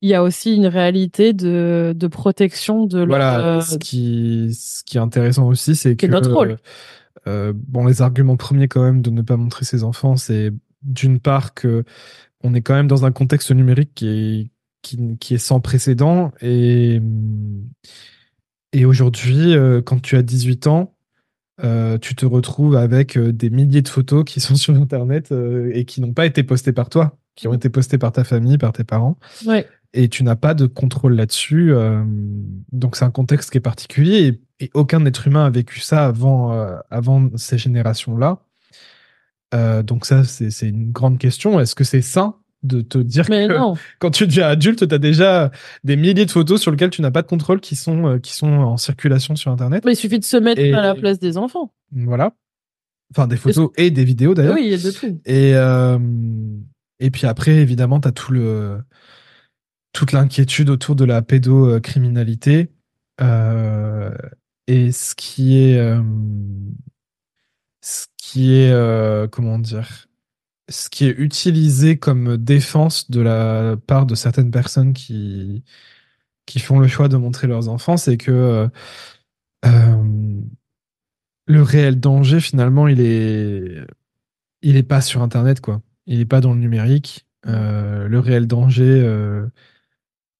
[0.00, 4.84] il y a aussi une réalité de, de protection de voilà, leur, ce qui ce
[4.84, 6.56] qui est intéressant aussi, c'est que notre rôle.
[7.26, 11.18] Euh, bon, les arguments premiers quand même de ne pas montrer ses enfants, c'est d'une
[11.18, 11.84] part que
[12.44, 14.50] on est quand même dans un contexte numérique qui est
[14.82, 17.02] qui, qui est sans précédent et
[18.72, 20.94] et aujourd'hui, euh, quand tu as 18 ans,
[21.64, 25.32] euh, tu te retrouves avec euh, des milliers de photos qui sont sur Internet
[25.72, 28.58] et qui n'ont pas été postées par toi, qui ont été postées par ta famille,
[28.58, 29.18] par tes parents.
[29.94, 31.72] Et tu n'as pas de contrôle là-dessus.
[32.72, 36.52] donc c'est un contexte qui est particulier et, aucun être humain a vécu ça avant,
[36.90, 38.38] avant ces générations-là.
[39.82, 41.58] donc ça, c'est une grande question.
[41.58, 45.50] Est-ce que c'est sain de te dire que quand tu deviens adulte, tu as déjà
[45.84, 48.32] des milliers de photos sur lesquelles tu n'as pas de contrôle qui sont, euh, qui
[48.32, 49.84] sont en circulation sur Internet.
[49.84, 51.72] Mais il suffit de se mettre à la place des enfants.
[51.92, 52.32] Voilà.
[53.12, 54.54] Enfin, des photos et des vidéos d'ailleurs.
[54.54, 55.20] Oui, il y a de tout.
[55.24, 55.98] Et, euh,
[57.00, 58.80] et puis après, évidemment, tu as tout le,
[59.98, 62.70] toute l'inquiétude autour de la pédocriminalité.
[63.20, 64.14] Euh,
[64.66, 66.00] et ce qui est.
[67.80, 69.30] ce qui est.
[69.30, 70.08] comment dire
[70.68, 75.64] ce qui est utilisé comme défense de la part de certaines personnes qui,
[76.46, 78.68] qui font le choix de montrer leurs enfants, c'est que euh,
[79.66, 80.40] euh,
[81.46, 83.86] le réel danger, finalement, il est,
[84.62, 85.82] il est pas sur Internet, quoi.
[86.06, 87.26] Il est pas dans le numérique.
[87.46, 89.06] Euh, le réel danger,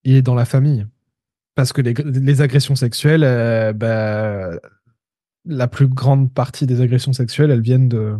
[0.05, 0.87] il est dans la famille.
[1.55, 3.23] Parce que les, agressions sexuelles,
[3.75, 4.51] bah,
[5.45, 8.17] la plus grande partie des agressions sexuelles, elles viennent de,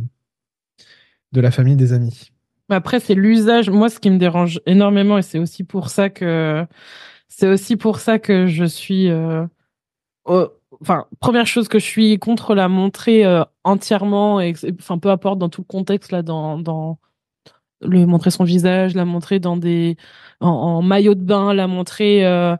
[1.33, 2.31] de la famille, des amis.
[2.69, 3.71] Après, c'est l'usage.
[3.71, 6.67] Moi, ce qui me dérange énormément, et c'est aussi pour ça que
[7.29, 9.09] c'est aussi pour ça que je suis.
[9.09, 9.47] Euh,
[10.27, 15.38] enfin, première chose que je suis contre la montrer euh, entièrement, et enfin peu importe
[15.38, 16.99] dans tout le contexte là, dans dans
[17.81, 19.97] le montrer son visage, la montrer dans des
[20.41, 22.57] en, maillot de bain, la montrer euh,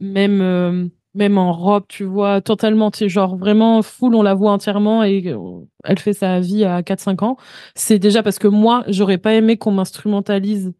[0.00, 5.04] même même en robe, tu vois, totalement, tu genre vraiment full, on la voit entièrement
[5.04, 7.36] et euh, elle fait sa vie à 4-5 ans.
[7.76, 10.72] C'est déjà parce que moi, j'aurais pas aimé qu'on m'instrumentalise.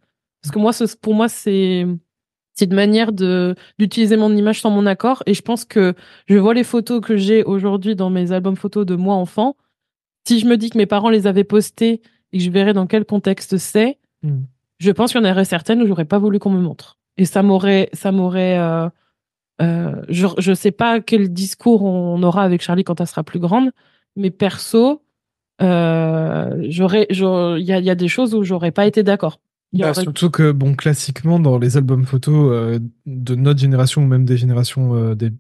[0.43, 1.87] Parce que moi, pour moi, c'est
[2.55, 5.23] c'est une manière de d'utiliser mon image sans mon accord.
[5.27, 5.95] Et je pense que
[6.27, 9.57] je vois les photos que j'ai aujourd'hui dans mes albums photos de moi enfant.
[10.27, 12.03] Si je me dis que mes parents les avaient postées
[12.35, 14.43] et que je verrais dans quel contexte c'est, hmm.
[14.79, 16.99] je pense qu'il y en aurait certaines où j'aurais pas voulu qu'on me montre.
[17.17, 18.89] Et ça m'aurait, ça m'aurait, euh,
[19.63, 23.39] euh, je ne sais pas quel discours on aura avec Charlie quand elle sera plus
[23.39, 23.71] grande,
[24.17, 25.03] mais perso,
[25.63, 29.39] euh, j'aurais, il y a, y a, des choses où j'aurais pas été d'accord.
[29.75, 34.25] Bah, surtout que, bon, classiquement, dans les albums photos euh, de notre génération ou même
[34.25, 35.31] des générations euh, des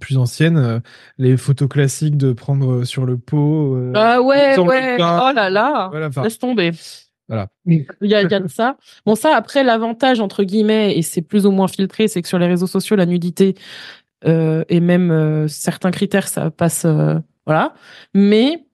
[0.00, 0.80] plus anciennes, euh,
[1.18, 3.78] les photos classiques de prendre sur le pot.
[3.94, 4.96] ah ouais, ouais.
[4.98, 5.90] Oh là là.
[6.22, 6.72] Laisse tomber.
[7.28, 7.48] Voilà.
[7.66, 8.76] Il y, a, il y a de ça.
[9.06, 12.38] Bon, ça, après, l'avantage, entre guillemets, et c'est plus ou moins filtré, c'est que sur
[12.38, 13.54] les réseaux sociaux, la nudité
[14.26, 16.84] euh, et même euh, certains critères, ça passe.
[16.84, 17.74] Euh, voilà.
[18.14, 18.64] Mais.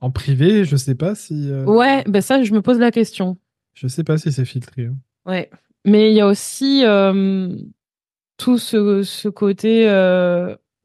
[0.00, 1.50] En privé, je sais pas si.
[1.50, 3.36] Euh, ouais, ben ça, je me pose la question.
[3.78, 4.86] Je sais pas si c'est filtré.
[4.86, 4.96] Hein.
[5.24, 5.50] Ouais.
[5.84, 6.82] Mais il y a aussi
[8.36, 9.86] tout ce, ce côté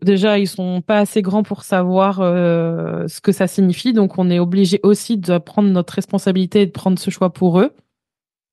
[0.04, 4.30] déjà ils sont pas assez grands pour savoir euh, ce que ça signifie donc on
[4.30, 7.72] est obligé aussi de prendre notre responsabilité et de prendre ce choix pour eux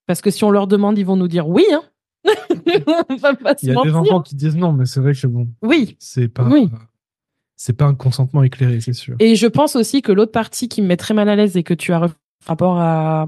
[0.06, 1.82] parce que si on leur demande ils vont nous dire oui hein
[2.66, 6.28] il y a des enfants qui disent non mais c'est vrai que bon oui c'est
[6.28, 6.68] pas oui.
[7.56, 10.82] c'est pas un consentement éclairé c'est sûr et je pense aussi que l'autre partie qui
[10.82, 12.08] me met très mal à l'aise et que tu as
[12.46, 13.26] rapport à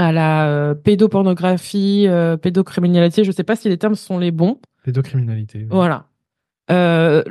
[0.00, 3.22] à la euh, pédopornographie euh, pédocriminalité.
[3.22, 4.58] Je sais pas si les termes sont les bons.
[4.84, 6.06] Pédocriminalité voilà.
[6.70, 7.22] Euh,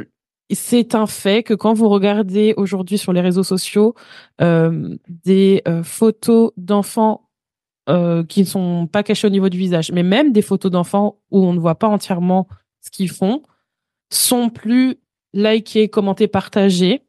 [0.51, 3.93] c'est un fait que quand vous regardez aujourd'hui sur les réseaux sociaux
[4.39, 7.29] des photos d'enfants
[7.87, 11.45] qui ne sont pas cachées au niveau du visage, mais même des photos d'enfants où
[11.45, 12.47] on ne voit pas entièrement
[12.81, 13.43] ce qu'ils font,
[14.09, 14.95] sont plus
[15.33, 17.03] likées, commentées, partagées.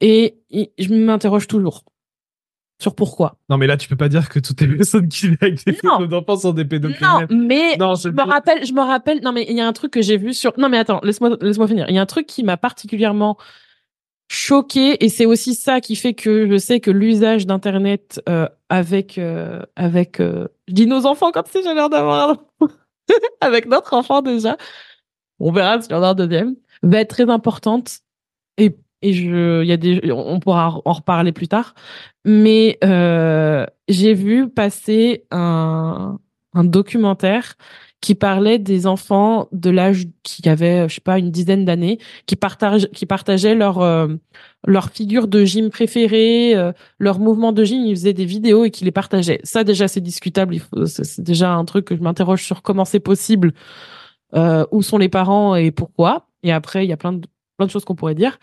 [0.00, 1.84] Et je m'interroge toujours
[2.82, 3.36] sur pourquoi.
[3.48, 5.72] Non, mais là, tu peux pas dire que toutes les personnes qui vivent avec des
[5.72, 7.28] photos d'enfants sont des pédocriminels.
[7.30, 9.22] Non, mais je me rappelle, je me rappelle.
[9.22, 10.52] Non, mais il y a un truc que j'ai vu sur.
[10.58, 11.86] Non, mais attends, laisse-moi, laisse-moi finir.
[11.88, 13.38] Il y a un truc qui m'a particulièrement
[14.28, 19.18] choqué et c'est aussi ça qui fait que je sais que l'usage d'internet euh, avec
[19.18, 22.38] euh, avec euh, je dis nos enfants comme si j'ai l'air d'avoir
[23.42, 24.56] avec notre enfant déjà
[25.38, 27.98] on verra si en a un deuxième va être très importante
[28.56, 31.74] et et je, il y a des, on pourra en reparler plus tard.
[32.24, 36.18] Mais euh, j'ai vu passer un,
[36.54, 37.54] un documentaire
[38.02, 42.34] qui parlait des enfants de l'âge qui avaient, je sais pas, une dizaine d'années, qui
[42.34, 44.08] partagent, qui partageaient leur euh,
[44.66, 47.86] leur figure de gym préférée, euh, leur mouvement de gym.
[47.86, 49.40] Ils faisaient des vidéos et qui les partageaient.
[49.44, 50.56] Ça déjà, c'est discutable.
[50.86, 53.52] C'est déjà un truc que je m'interroge sur comment c'est possible,
[54.34, 56.26] euh, où sont les parents et pourquoi.
[56.42, 58.38] Et après, il y a plein de plein de choses qu'on pourrait dire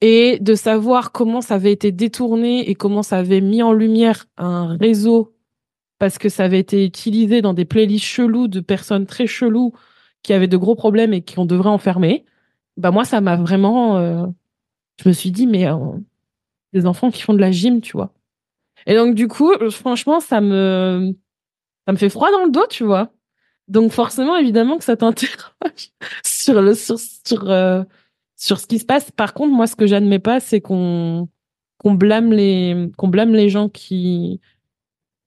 [0.00, 4.26] et de savoir comment ça avait été détourné et comment ça avait mis en lumière
[4.36, 5.34] un réseau
[5.98, 9.74] parce que ça avait été utilisé dans des playlists chelous de personnes très cheloues
[10.22, 12.24] qui avaient de gros problèmes et qui on devrait enfermer.
[12.76, 14.26] Bah moi ça m'a vraiment euh,
[15.02, 15.76] je me suis dit mais euh,
[16.72, 18.12] des enfants qui font de la gym, tu vois.
[18.86, 21.14] Et donc du coup, franchement, ça me
[21.86, 23.12] ça me fait froid dans le dos, tu vois.
[23.68, 25.92] Donc forcément évidemment que ça t'interroge
[26.24, 27.82] sur le sur sur euh,
[28.40, 29.10] sur ce qui se passe.
[29.10, 31.28] Par contre, moi, ce que j'admets pas, c'est qu'on
[31.78, 34.40] qu'on blâme les qu'on blâme les gens qui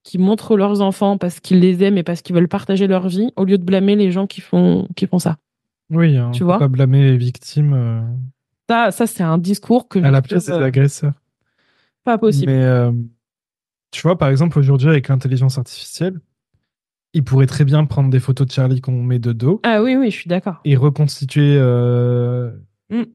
[0.03, 3.31] qui montrent leurs enfants parce qu'ils les aiment et parce qu'ils veulent partager leur vie,
[3.37, 5.37] au lieu de blâmer les gens qui font qui font ça.
[5.91, 6.57] Oui, hein, tu vois.
[6.57, 7.73] Pas blâmer les victimes.
[7.73, 8.01] Euh.
[8.67, 9.99] Ça, ça c'est un discours que.
[9.99, 11.13] À la place des euh, agresseurs.
[12.03, 12.51] Pas possible.
[12.51, 12.91] Mais euh,
[13.91, 16.19] tu vois, par exemple, aujourd'hui avec l'intelligence artificielle,
[17.13, 19.61] il pourrait très bien prendre des photos de Charlie qu'on met de dos.
[19.63, 20.59] Ah oui, oui, je suis d'accord.
[20.65, 21.57] Et reconstituer
[22.93, 23.05] Mm.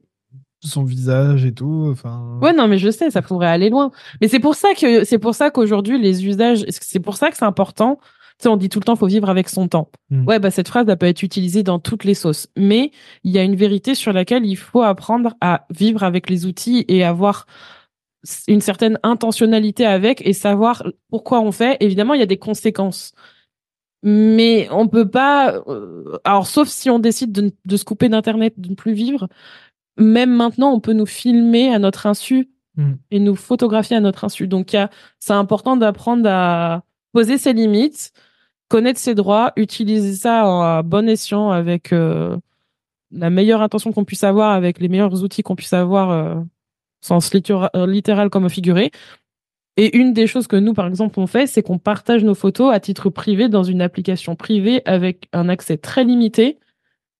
[0.61, 2.37] Son visage et tout, enfin.
[2.41, 3.91] Ouais, non, mais je sais, ça pourrait aller loin.
[4.19, 7.37] Mais c'est pour ça que c'est pour ça qu'aujourd'hui les usages, c'est pour ça que
[7.37, 7.97] c'est important?
[8.37, 9.89] Tu sais, on dit tout le temps, faut vivre avec son temps.
[10.09, 10.27] Mm.
[10.27, 12.47] Ouais, bah cette phrase, elle peut être utilisée dans toutes les sauces.
[12.57, 12.91] Mais
[13.23, 16.83] il y a une vérité sur laquelle il faut apprendre à vivre avec les outils
[16.89, 17.45] et avoir
[18.49, 21.77] une certaine intentionnalité avec et savoir pourquoi on fait.
[21.79, 23.13] Évidemment, il y a des conséquences
[24.01, 28.53] mais on peut pas euh, alors sauf si on décide de, de se couper d'internet
[28.57, 29.27] de ne plus vivre
[29.99, 32.93] même maintenant, on peut nous filmer à notre insu hmm.
[33.11, 34.47] et nous photographier à notre insu.
[34.47, 34.75] Donc,
[35.19, 36.83] c'est important d'apprendre à
[37.13, 38.11] poser ses limites,
[38.67, 42.37] connaître ses droits, utiliser ça à bon escient avec euh,
[43.11, 46.35] la meilleure intention qu'on puisse avoir, avec les meilleurs outils qu'on puisse avoir, euh,
[47.01, 48.91] sens euh, littéral comme figuré.
[49.77, 52.73] Et une des choses que nous, par exemple, on fait, c'est qu'on partage nos photos
[52.73, 56.59] à titre privé dans une application privée avec un accès très limité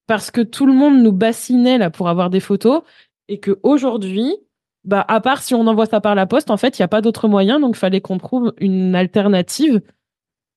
[0.09, 2.81] parce que tout le monde nous bassinait là pour avoir des photos
[3.27, 4.35] et que aujourd'hui,
[4.83, 6.87] bah à part si on envoie ça par la poste, en fait, il n'y a
[6.87, 9.83] pas d'autre moyen, donc il fallait qu'on trouve une alternative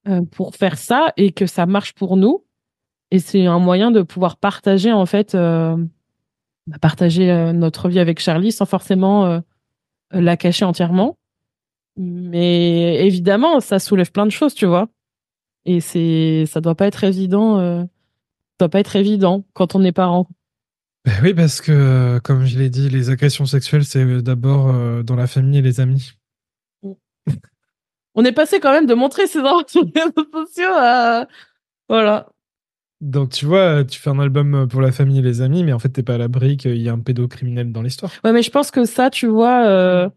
[0.09, 2.47] euh, pour faire ça et que ça marche pour nous.
[3.11, 5.77] Et c'est un moyen de pouvoir partager en fait, euh,
[6.67, 9.43] bah, partager euh, notre vie avec Charlie sans forcément
[10.13, 11.19] la cacher entièrement.
[11.99, 14.89] Mais évidemment, ça soulève plein de choses, tu vois.
[15.67, 17.87] Et c'est, ça doit pas être évident
[18.69, 20.29] pas être évident quand on est parent.
[21.05, 25.17] Ben oui, parce que, comme je l'ai dit, les agressions sexuelles, c'est d'abord euh, dans
[25.17, 26.13] la famille et les amis.
[28.15, 31.27] On est passé quand même de montrer ses enfants sur les réseaux sociaux à...
[31.89, 32.29] Voilà.
[33.01, 35.79] Donc, tu vois, tu fais un album pour la famille et les amis, mais en
[35.81, 38.13] fait, t'es pas à l'abri qu'il y a un pédocriminel dans l'histoire.
[38.23, 40.09] Ouais, mais je pense que ça, tu vois, euh,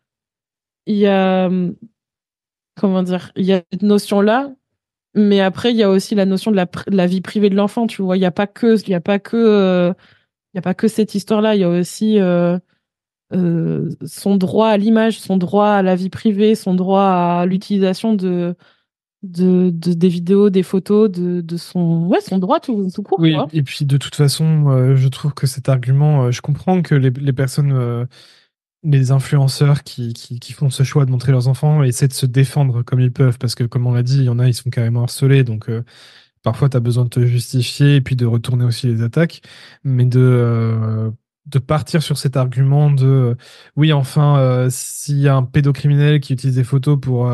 [0.86, 1.50] il y a...
[2.78, 4.52] Comment dire Il y a cette notion-là
[5.15, 7.88] mais après, il y a aussi la notion de la, la vie privée de l'enfant,
[7.88, 8.17] tu vois.
[8.17, 9.93] Il n'y a pas que, il y a pas que, euh,
[10.54, 11.56] il y a pas que cette histoire-là.
[11.56, 12.60] Il y a aussi euh,
[13.34, 18.13] euh, son droit à l'image, son droit à la vie privée, son droit à l'utilisation
[18.13, 18.56] de,
[19.23, 23.19] de, de, des vidéos, des photos, de, de son, ouais, son droit tout, tout court.
[23.19, 27.10] Oui, et puis de toute façon, je trouve que cet argument, je comprends que les,
[27.10, 28.08] les personnes
[28.86, 32.84] les influenceurs qui, qui, font ce choix de montrer leurs enfants essaient de se défendre
[32.84, 33.38] comme ils peuvent.
[33.39, 35.43] Parce que comme on l'a dit, il y en a, ils sont carrément harcelés.
[35.43, 35.84] Donc euh,
[36.43, 39.41] parfois tu as besoin de te justifier et puis de retourner aussi les attaques.
[39.84, 41.12] Mais de euh,
[41.48, 43.36] de partir sur cet argument de euh,
[43.76, 47.32] oui enfin s'il y a un pédocriminel qui utilise des photos pour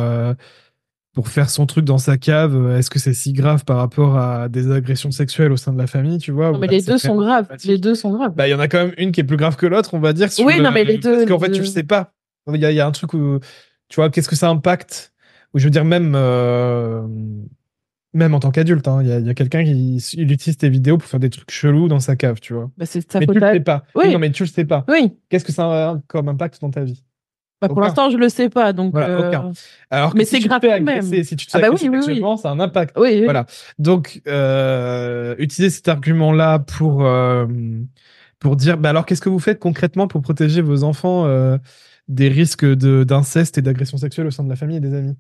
[1.14, 4.18] pour faire son truc dans sa cave, euh, est-ce que c'est si grave par rapport
[4.18, 6.98] à des agressions sexuelles au sein de la famille, tu vois Non, mais les deux
[6.98, 7.48] sont graves.
[7.66, 8.34] Les deux sont graves.
[8.36, 10.00] Bah, il y en a quand même une qui est plus grave que l'autre, on
[10.00, 10.30] va dire.
[10.40, 11.18] oui, non, mais les deux.
[11.18, 12.14] Parce qu'en fait, tu le sais pas.
[12.48, 13.40] Il y, a, un truc où,
[13.88, 15.14] tu vois, qu'est-ce que ça impacte?
[15.54, 17.06] Ou je veux dire, même, euh,
[18.14, 21.20] même en tant qu'adulte, hein, il y a, quelqu'un qui utilise tes vidéos pour faire
[21.20, 22.72] des trucs chelous dans sa cave, tu vois.
[22.78, 23.84] Bah, c'est mais tu le sais pas.
[23.96, 24.12] Oui.
[24.12, 24.86] Non, mais tu le sais pas.
[24.88, 25.14] Oui.
[25.30, 27.04] Qu'est-ce que ça a comme impact dans ta vie?
[27.62, 28.96] Bah, pour l'instant, je le sais pas, donc.
[28.96, 29.52] Euh,
[29.92, 31.04] Alors, mais c'est grave même.
[31.04, 32.98] Si tu te ah bah oui, oui, ça a un impact.
[32.98, 33.46] Oui, Voilà.
[33.78, 37.46] Donc, euh, utiliser cet argument-là pour euh,
[38.40, 41.58] pour dire, bah alors, qu'est-ce que vous faites concrètement pour protéger vos enfants euh,
[42.08, 45.16] des risques de d'inceste et d'agression sexuelle au sein de la famille et des amis?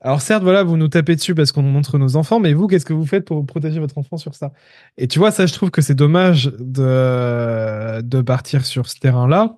[0.00, 2.66] Alors certes, voilà, vous nous tapez dessus parce qu'on nous montre nos enfants, mais vous,
[2.66, 4.52] qu'est-ce que vous faites pour protéger votre enfant sur ça?
[4.98, 9.56] Et tu vois, ça, je trouve que c'est dommage de, de partir sur ce terrain-là,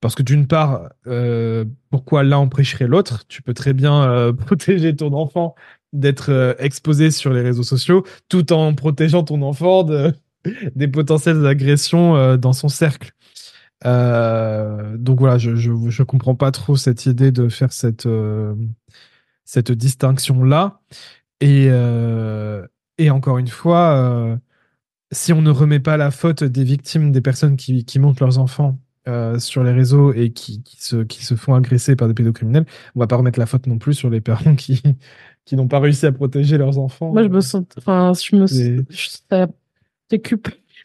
[0.00, 3.24] Parce que d'une part, euh, pourquoi l'un empêcherait l'autre?
[3.28, 5.54] Tu peux très bien euh, protéger ton enfant
[5.92, 10.12] d'être euh, exposé sur les réseaux sociaux tout en protégeant ton enfant de,
[10.74, 13.12] des potentielles agressions dans son cercle.
[13.84, 18.08] donc voilà, je, je, je, comprends pas trop cette idée de faire cette,
[19.44, 20.80] cette distinction-là.
[21.40, 21.68] Et,
[22.98, 24.38] et encore une fois,
[25.12, 28.38] si on ne remet pas la faute des victimes, des personnes qui, qui montent leurs
[28.38, 28.78] enfants
[29.08, 32.66] euh, sur les réseaux et qui, qui, se, qui se font agresser par des pédocriminels,
[32.94, 34.82] on va pas remettre la faute non plus sur les parents qui,
[35.44, 37.12] qui n'ont pas réussi à protéger leurs enfants.
[37.12, 38.78] Moi, je me sens, enfin, je me, c'est.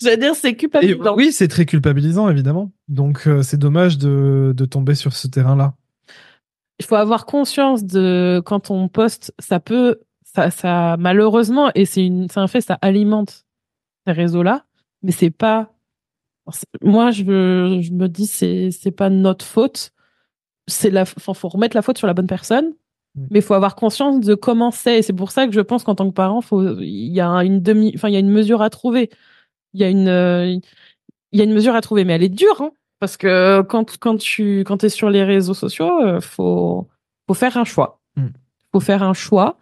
[0.02, 1.16] J'allais dire, c'est culpabilisant.
[1.16, 2.72] oui, c'est très culpabilisant, évidemment.
[2.88, 5.76] Donc, euh, c'est dommage de, de tomber sur ce terrain-là.
[6.80, 12.10] Il faut avoir conscience de quand on poste, ça peut, ça, ça malheureusement, et c'est
[12.36, 13.46] un fait, ça alimente
[14.08, 14.66] ces réseaux-là,
[15.04, 15.72] mais c'est pas
[16.82, 19.92] moi, je, je me dis, c'est, c'est pas notre faute.
[20.68, 22.74] C'est la, enfin, faut remettre la faute sur la bonne personne,
[23.16, 23.28] mm.
[23.32, 25.00] mais il faut avoir conscience de comment c'est.
[25.00, 26.42] Et c'est pour ça que je pense qu'en tant que parent,
[26.80, 29.10] il y a une demi, enfin, il y a une mesure à trouver.
[29.74, 30.62] Il y a une,
[31.32, 33.98] il y a une mesure à trouver, mais elle est dure, hein, parce que quand,
[34.00, 36.88] quand tu, quand es sur les réseaux sociaux, euh, faut,
[37.28, 38.02] faut faire un choix.
[38.16, 38.28] Mm.
[38.74, 39.58] Faut faire un choix.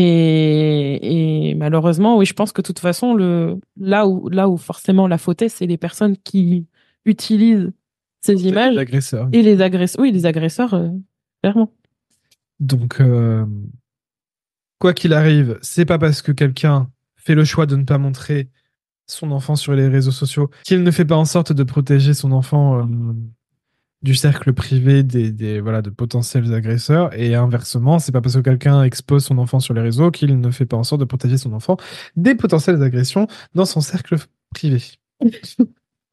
[0.00, 4.56] Et, et, malheureusement, oui, je pense que de toute façon, le, là, où, là où
[4.56, 6.66] forcément la faute est, c'est les personnes qui
[7.04, 7.72] utilisent
[8.20, 8.74] ces images.
[8.74, 9.28] Les agresseurs.
[9.32, 10.00] Et les agresseurs.
[10.00, 10.90] Oui, les agresseurs, euh,
[11.42, 11.72] clairement.
[12.60, 13.44] Donc, euh,
[14.78, 18.50] quoi qu'il arrive, c'est pas parce que quelqu'un fait le choix de ne pas montrer
[19.06, 22.30] son enfant sur les réseaux sociaux qu'il ne fait pas en sorte de protéger son
[22.30, 22.78] enfant.
[22.78, 23.14] Euh,
[24.02, 27.10] du cercle privé des, des, voilà de potentiels agresseurs.
[27.18, 30.50] Et inversement c'est pas parce que quelqu'un expose son enfant sur les réseaux qu'il ne
[30.50, 31.76] fait pas en sorte de protéger son enfant
[32.16, 34.16] des potentielles agressions dans son cercle
[34.54, 34.82] privé.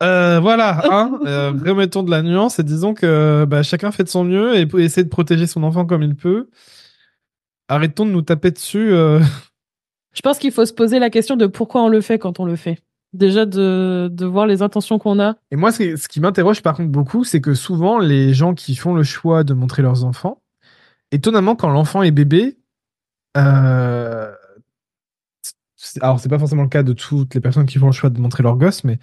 [0.04, 1.20] Euh, voilà hein.
[1.26, 4.68] Euh, remettons de la nuance et disons que bah, chacun fait de son mieux et
[4.80, 6.50] essaie de protéger son enfant comme il peut.
[7.70, 9.22] Arrêtons de nous taper dessus euh.
[10.12, 12.46] je pense qu'il faut se poser la question de pourquoi on le fait quand on
[12.46, 12.80] le fait
[13.16, 15.36] déjà de, de voir les intentions qu'on a.
[15.52, 18.94] Et moi, ce qui m'interroge par contre beaucoup, c'est que souvent, les gens qui font
[18.94, 20.42] le choix de montrer leurs enfants,
[21.12, 22.58] étonnamment, quand l'enfant est bébé,
[23.38, 24.32] euh...
[26.02, 28.20] alors c'est pas forcément le cas de toutes les personnes qui font le choix de
[28.20, 29.00] montrer leur gosse, mais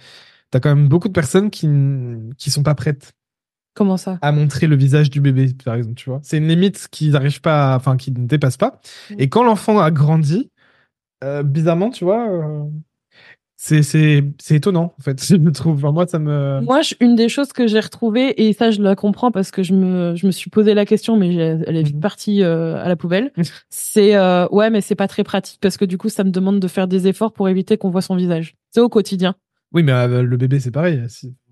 [0.51, 1.67] t'as quand même beaucoup de personnes qui,
[2.37, 3.13] qui sont pas prêtes.
[3.75, 4.19] Comment ça?
[4.21, 6.19] À montrer le visage du bébé, par exemple, tu vois.
[6.21, 8.79] C'est une limite qu'ils n'arrivent pas, enfin, qui ne dépassent pas.
[9.09, 9.15] Mm.
[9.17, 10.51] Et quand l'enfant a grandi,
[11.23, 12.65] euh, bizarrement, tu vois, euh,
[13.65, 17.65] c'est étonnant en fait je me trouve moi ça me moi une des choses que
[17.65, 20.73] j'ai retrouvées et ça je la comprends parce que je me je me suis posé
[20.73, 22.01] la question mais elle est vite mhm.
[22.01, 23.31] partie euh, à la poubelle.
[23.69, 26.59] C'est euh, ouais mais c'est pas très pratique parce que du coup ça me demande
[26.59, 28.55] de faire des efforts pour éviter qu'on voit son visage.
[28.71, 29.35] C'est au quotidien.
[29.71, 31.01] Oui mais euh, le bébé c'est pareil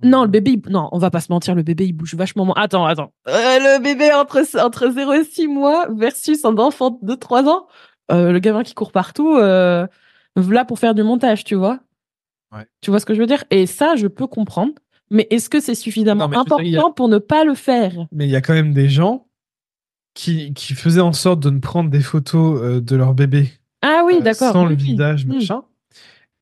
[0.03, 2.86] non le bébé non on va pas se mentir le bébé il bouge vachement attends
[2.86, 3.14] attends.
[3.26, 7.68] Le bébé entre entre 0 et 6 mois versus un enfant de 3 ans
[8.09, 9.88] le gamin qui court partout là
[10.68, 11.80] pour faire du montage tu vois
[12.82, 13.43] tu vois ce que je veux dire?
[13.49, 14.74] Et ça, je peux comprendre.
[15.10, 18.08] Mais est-ce que c'est suffisamment important pour ne pas le faire?
[18.12, 19.28] Mais il y a quand même des gens
[20.14, 23.49] qui, qui faisaient en sorte de ne prendre des photos euh, de leur bébé
[23.82, 24.54] ah oui, euh, d'accord.
[24.54, 25.64] sans le visage, machin.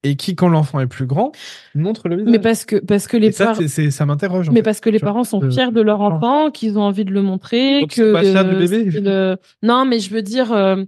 [0.04, 1.34] Et qui, quand l'enfant est plus grand,
[1.76, 2.32] montre le visage.
[2.32, 3.56] Mais parce que, parce que les parents.
[3.68, 4.50] Ça, ça m'interroge.
[4.50, 7.22] Mais parce que les parents sont fiers de leur enfant, qu'ils ont envie de le
[7.22, 7.82] montrer.
[7.82, 9.36] Donc que pas du bébé.
[9.62, 10.84] Non, mais je veux dire, euh,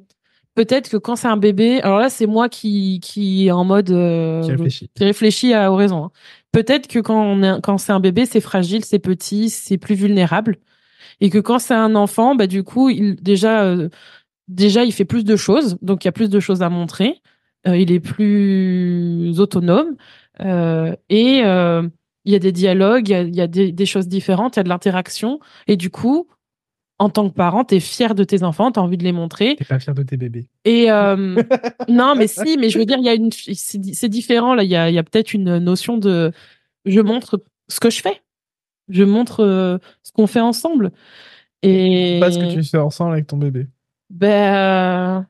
[0.56, 3.91] peut-être que quand c'est un bébé, alors là c'est moi qui qui est en mode
[3.91, 6.06] euh, qui réfléchit, qui réfléchit à raison.
[6.06, 6.12] Hein.
[6.52, 9.95] Peut-être que quand on est, quand c'est un bébé, c'est fragile, c'est petit, c'est plus
[9.95, 10.58] vulnérable,
[11.22, 13.89] et que quand c'est un enfant, bah du coup il déjà euh,
[14.47, 17.22] déjà il fait plus de choses, donc il y a plus de choses à montrer,
[17.68, 19.95] euh, il est plus autonome.
[21.10, 21.43] Et
[22.24, 24.56] il y a des dialogues, il y a, il y a des, des, choses différentes,
[24.56, 26.28] il y a de l'interaction, et du coup
[27.02, 29.12] en tant que parent, tu es fier de tes enfants, tu as envie de les
[29.12, 29.56] montrer.
[29.56, 30.47] T'es pas fier de tes bébés.
[30.66, 31.36] Et euh,
[31.89, 34.64] non, mais si, mais je veux dire, il y a une, c'est différent là.
[34.64, 36.32] Il y a, y a peut-être une notion de,
[36.86, 38.22] je montre ce que je fais,
[38.88, 40.91] je montre euh, ce qu'on fait ensemble.
[41.64, 43.66] Et pas ce que tu fais ensemble avec ton bébé.
[44.12, 45.26] Ben,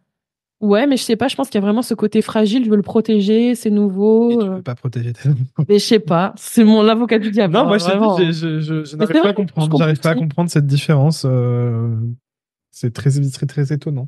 [0.62, 2.70] Ouais, mais je sais pas, je pense qu'il y a vraiment ce côté fragile, je
[2.70, 4.32] veux le protéger, c'est nouveau.
[4.32, 5.30] Et tu veux pas protéger tes
[5.68, 7.56] Mais je sais pas, c'est mon avocat du diable.
[7.56, 10.68] Non, moi je, je, je, je n'arrive pas à comprendre, j'arrive pas à comprendre cette
[10.68, 11.26] différence.
[11.26, 11.90] Euh...
[12.70, 14.08] C'est très, très, très étonnant.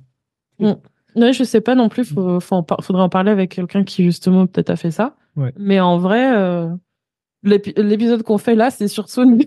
[0.59, 0.73] Mm.
[1.15, 4.45] Ouais, je sais pas non plus, faut, faut faudrait en parler avec quelqu'un qui justement
[4.45, 5.15] peut-être a fait ça.
[5.35, 5.53] Ouais.
[5.57, 6.69] Mais en vrai, euh...
[7.43, 9.43] l'épisode qu'on fait là, c'est surtout une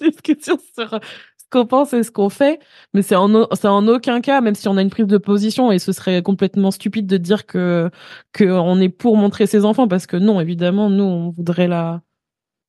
[0.00, 0.98] discussion sur
[1.54, 2.60] qu'on pense et ce qu'on fait,
[2.94, 5.92] mais c'est en, aucun cas, même si on a une prise de position, et ce
[5.92, 7.90] serait complètement stupide de dire que,
[8.32, 12.02] que on est pour montrer ses enfants, parce que non, évidemment, nous, on voudrait la,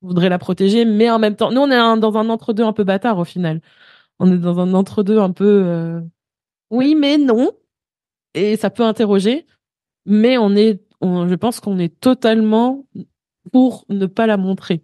[0.01, 2.83] voudrait la protéger, mais en même temps, nous on est dans un entre-deux un peu
[2.83, 3.61] bâtard au final.
[4.19, 6.01] On est dans un entre-deux un peu euh,
[6.71, 7.51] oui mais non
[8.35, 9.45] et ça peut interroger,
[10.05, 12.85] mais on est, je pense qu'on est totalement
[13.51, 14.81] pour ne pas la montrer.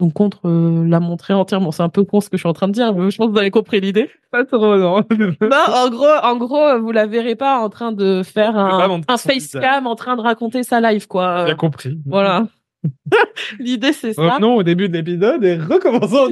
[0.00, 1.72] Donc contre euh, la montrer entièrement.
[1.72, 3.26] C'est un peu con ce que je suis en train de dire, mais je pense
[3.26, 4.08] que vous avez compris l'idée.
[4.30, 5.04] Pas trop, non.
[5.40, 9.16] non, en gros, en gros, vous la verrez pas en train de faire un, un
[9.16, 11.46] facecam en train de raconter sa live, quoi.
[11.46, 11.98] J'ai compris.
[12.06, 12.46] Voilà.
[13.58, 14.38] l'idée, c'est ça.
[14.40, 16.30] Non, au début de l'épisode et recommençons.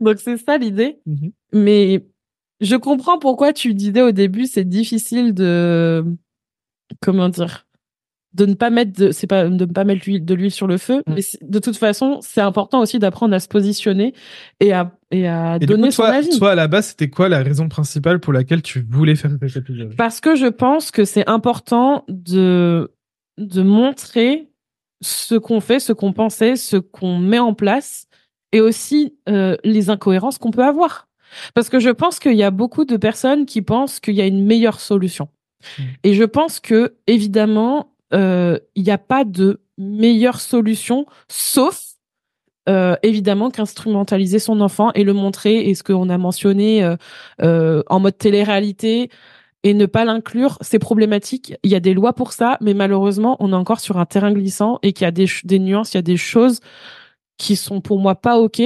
[0.00, 0.98] Donc, c'est ça l'idée.
[1.06, 1.32] Mhm.
[1.52, 2.04] Mais
[2.60, 6.04] je comprends pourquoi tu disais au début, c'est difficile de,
[7.00, 7.63] comment dire,
[8.34, 10.76] de ne pas mettre de, c'est pas, de ne pas mettre de l'huile sur le
[10.76, 11.02] feu.
[11.06, 11.14] Mm.
[11.14, 14.12] Mais de toute façon, c'est important aussi d'apprendre à se positionner
[14.60, 16.36] et à, et à donner son avis.
[16.38, 19.56] Toi, à la base, c'était quoi la raison principale pour laquelle tu voulais faire cet
[19.56, 19.94] épisode?
[19.96, 22.92] Parce que je pense que c'est important de,
[23.38, 24.50] de montrer
[25.00, 28.06] ce qu'on fait, ce qu'on pensait, ce qu'on met en place
[28.52, 31.08] et aussi euh, les incohérences qu'on peut avoir.
[31.54, 34.26] Parce que je pense qu'il y a beaucoup de personnes qui pensent qu'il y a
[34.26, 35.28] une meilleure solution.
[35.78, 35.82] Hmm.
[36.04, 41.94] Et je pense que, évidemment, il n'y a pas de meilleure solution, sauf
[42.68, 46.96] euh, évidemment qu'instrumentaliser son enfant et le montrer, et ce qu'on a mentionné
[47.42, 49.10] euh, en mode télé-réalité,
[49.64, 51.54] et ne pas l'inclure, c'est problématique.
[51.62, 54.32] Il y a des lois pour ça, mais malheureusement, on est encore sur un terrain
[54.32, 56.60] glissant et qu'il y a des, des nuances, il y a des choses
[57.38, 58.62] qui sont pour moi pas ok.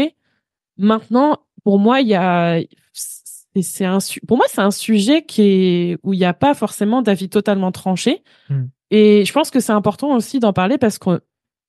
[0.77, 2.61] Maintenant, pour moi, il y a,
[3.57, 7.03] c'est un, pour moi, c'est un sujet qui est où il n'y a pas forcément
[7.03, 8.23] d'avis totalement tranché.
[8.49, 8.67] Hmm.
[8.91, 11.21] Et je pense que c'est important aussi d'en parler parce qu'on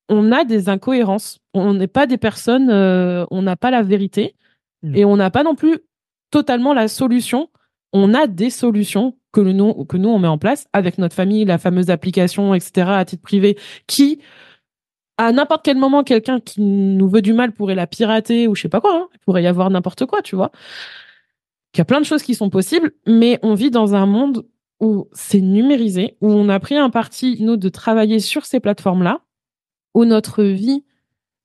[0.08, 1.40] on a des incohérences.
[1.54, 4.36] On n'est pas des personnes, euh, on n'a pas la vérité
[4.84, 4.96] hmm.
[4.96, 5.80] et on n'a pas non plus
[6.32, 7.50] totalement la solution.
[7.92, 11.46] On a des solutions que nous, que nous on met en place avec notre famille,
[11.46, 12.90] la fameuse application, etc.
[12.92, 13.58] à titre privé,
[13.88, 14.20] qui
[15.18, 18.62] à n'importe quel moment, quelqu'un qui nous veut du mal pourrait la pirater ou je
[18.62, 18.96] sais pas quoi.
[18.96, 19.08] Hein.
[19.14, 20.50] Il pourrait y avoir n'importe quoi, tu vois.
[21.74, 24.46] Il y a plein de choses qui sont possibles, mais on vit dans un monde
[24.80, 29.22] où c'est numérisé, où on a pris un parti, nous, de travailler sur ces plateformes-là,
[29.94, 30.84] où notre vie,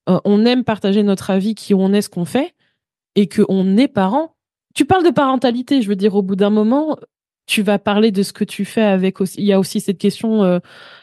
[0.09, 2.55] euh, on aime partager notre avis, qui on est, ce qu'on fait,
[3.17, 4.37] et qu'on est parent.
[4.75, 6.97] Tu parles de parentalité, je veux dire, au bout d'un moment,
[7.47, 9.41] tu vas parler de ce que tu fais avec aussi.
[9.41, 10.59] Il y a aussi cette question, euh,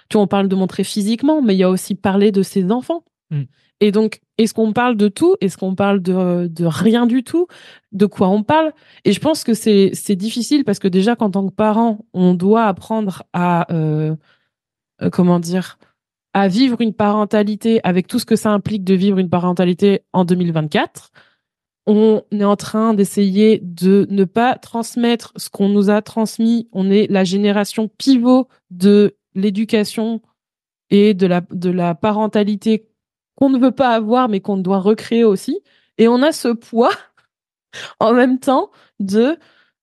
[0.10, 3.04] tu en parles de montrer physiquement, mais il y a aussi parler de ses enfants.
[3.30, 3.44] Mm.
[3.82, 5.36] Et donc, est-ce qu'on parle de tout?
[5.42, 7.48] Est-ce qu'on parle de, rien du tout?
[7.92, 8.72] De quoi on parle?
[9.06, 12.66] Et je pense que c'est difficile parce que déjà, qu'en tant que parent, on doit
[12.66, 14.16] apprendre à euh,
[15.02, 15.78] euh, comment dire
[16.34, 20.24] à vivre une parentalité avec tout ce que ça implique de vivre une parentalité en
[20.24, 21.12] 2024
[21.88, 26.70] on est en train d'essayer de ne pas transmettre ce qu'on nous a transmis.
[26.72, 30.22] On est la génération pivot de l'éducation
[30.92, 31.26] et de
[31.72, 32.91] la parentalité
[33.36, 35.62] qu'on ne veut pas avoir, mais qu'on doit recréer aussi.
[35.98, 36.92] Et on a ce poids
[38.00, 39.38] en même temps de,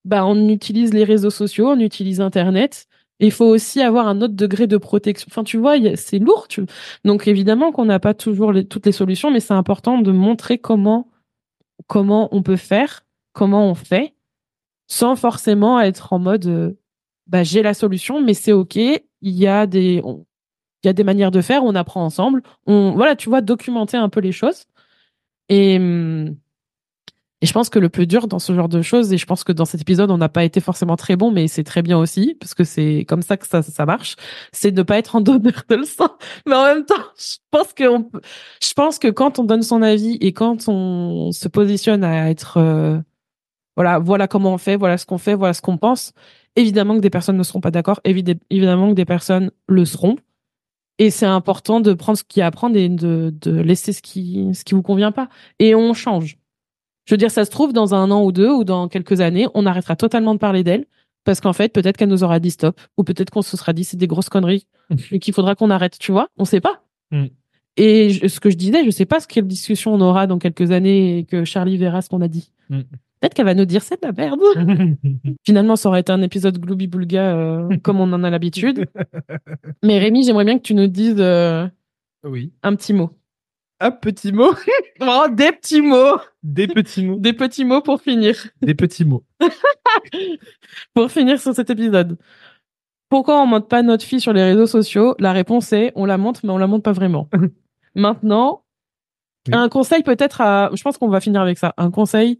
[0.05, 2.86] bah, on utilise les réseaux sociaux, on utilise Internet.
[3.20, 5.26] Il faut aussi avoir un autre degré de protection.
[5.30, 6.46] Enfin, tu vois, c'est lourd.
[7.05, 11.09] Donc, évidemment qu'on n'a pas toujours toutes les solutions, mais c'est important de montrer comment
[11.86, 14.14] comment on peut faire, comment on fait,
[14.88, 16.72] sans forcément être en mode euh,
[17.26, 18.76] bah, j'ai la solution, mais c'est ok.
[18.76, 20.03] Il y a des
[20.84, 22.42] il y a des manières de faire, on apprend ensemble.
[22.66, 24.64] On voilà, tu vois, documenter un peu les choses.
[25.48, 26.36] Et hum,
[27.40, 29.44] et je pense que le plus dur dans ce genre de choses, et je pense
[29.44, 31.96] que dans cet épisode, on n'a pas été forcément très bon, mais c'est très bien
[31.96, 34.16] aussi, parce que c'est comme ça que ça, ça marche,
[34.52, 36.08] c'est de ne pas être en donneur de leçons.
[36.46, 38.10] Mais en même temps, je pense que on,
[38.60, 42.56] je pense que quand on donne son avis et quand on se positionne à être,
[42.56, 42.98] euh,
[43.76, 46.12] voilà, voilà comment on fait, voilà ce qu'on fait, voilà ce qu'on pense,
[46.56, 50.16] évidemment que des personnes ne seront pas d'accord, évidemment que des personnes le seront.
[50.99, 54.03] Et c'est important de prendre ce qui est à prendre et de, de laisser ce
[54.03, 55.28] qui, ce qui vous convient pas.
[55.59, 56.38] Et on change
[57.09, 59.46] je veux dire, ça se trouve, dans un an ou deux ou dans quelques années,
[59.55, 60.84] on arrêtera totalement de parler d'elle
[61.24, 63.82] parce qu'en fait, peut-être qu'elle nous aura dit stop ou peut-être qu'on se sera dit
[63.82, 64.66] c'est des grosses conneries
[65.11, 66.84] et qu'il faudra qu'on arrête, tu vois On sait pas.
[67.11, 67.28] Mm.
[67.78, 70.70] Et ce que je disais, je sais pas ce quelle discussion on aura dans quelques
[70.70, 72.53] années et que Charlie verra ce qu'on a dit.
[72.68, 72.80] Mm.
[73.20, 74.40] Peut-être qu'elle va nous dire c'est de la merde.
[75.44, 78.86] Finalement, ça aurait été un épisode Glooby Boulga euh, comme on en a l'habitude.
[79.82, 81.66] Mais Rémi, j'aimerais bien que tu nous dises euh,
[82.24, 82.52] oui.
[82.62, 83.10] un petit mot.
[83.80, 84.54] Un petit mot
[85.00, 87.16] oh, Des petits mots Des petits mots.
[87.18, 88.36] Des petits mots pour finir.
[88.60, 89.24] Des petits mots.
[90.94, 92.18] pour finir sur cet épisode.
[93.08, 95.14] Pourquoi on monte pas notre fille sur les réseaux sociaux?
[95.18, 97.28] La réponse est on la monte, mais on la monte pas vraiment.
[97.94, 98.64] Maintenant,
[99.52, 100.70] un conseil peut-être à.
[100.74, 101.72] Je pense qu'on va finir avec ça.
[101.78, 102.38] Un conseil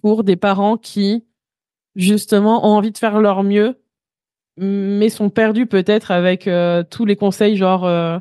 [0.00, 1.24] pour des parents qui,
[1.94, 3.80] justement, ont envie de faire leur mieux,
[4.56, 7.84] mais sont perdus peut-être avec euh, tous les conseils genre.
[7.84, 8.18] Euh,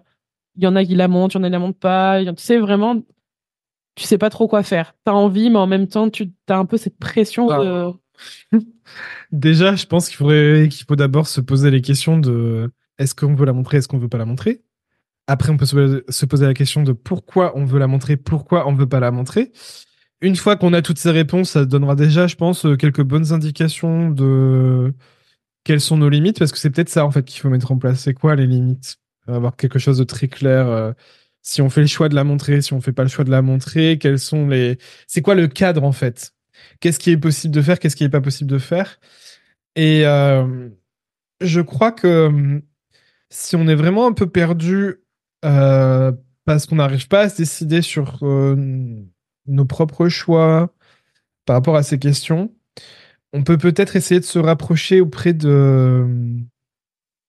[0.56, 2.24] Il y en a qui la montent, il y en a qui la montent pas.
[2.24, 3.02] Tu sais vraiment,
[3.96, 4.94] tu sais pas trop quoi faire.
[5.06, 7.92] T'as envie, mais en même temps, tu as un peu cette pression de.
[9.32, 13.34] Déjà, je pense qu'il faudrait qu'il faut d'abord se poser les questions de est-ce qu'on
[13.34, 14.62] veut la montrer, est-ce qu'on veut pas la montrer?
[15.28, 18.74] Après, on peut se poser la question de pourquoi on veut la montrer, pourquoi on
[18.74, 19.52] veut pas la montrer.
[20.22, 24.10] Une fois qu'on a toutes ces réponses, ça donnera déjà, je pense, quelques bonnes indications
[24.12, 24.94] de
[25.64, 27.78] quelles sont nos limites, parce que c'est peut-être ça en fait qu'il faut mettre en
[27.78, 28.02] place.
[28.02, 28.98] C'est quoi les limites?
[29.28, 30.68] Avoir quelque chose de très clair.
[30.68, 30.94] Euh,
[31.42, 33.32] si on fait le choix de la montrer, si on fait pas le choix de
[33.32, 36.34] la montrer, quels sont les, c'est quoi le cadre en fait?
[36.80, 39.00] Qu'est-ce qui est possible de faire Qu'est-ce qui est pas possible de faire?
[39.76, 40.70] Et euh,
[41.42, 42.62] je crois que
[43.30, 44.98] si on est vraiment un peu perdu
[45.46, 46.12] euh,
[46.46, 48.20] parce qu'on n'arrive pas à se décider sur
[49.52, 50.74] nos propres choix
[51.46, 52.52] par rapport à ces questions,
[53.34, 56.06] on peut peut-être essayer de se rapprocher auprès de,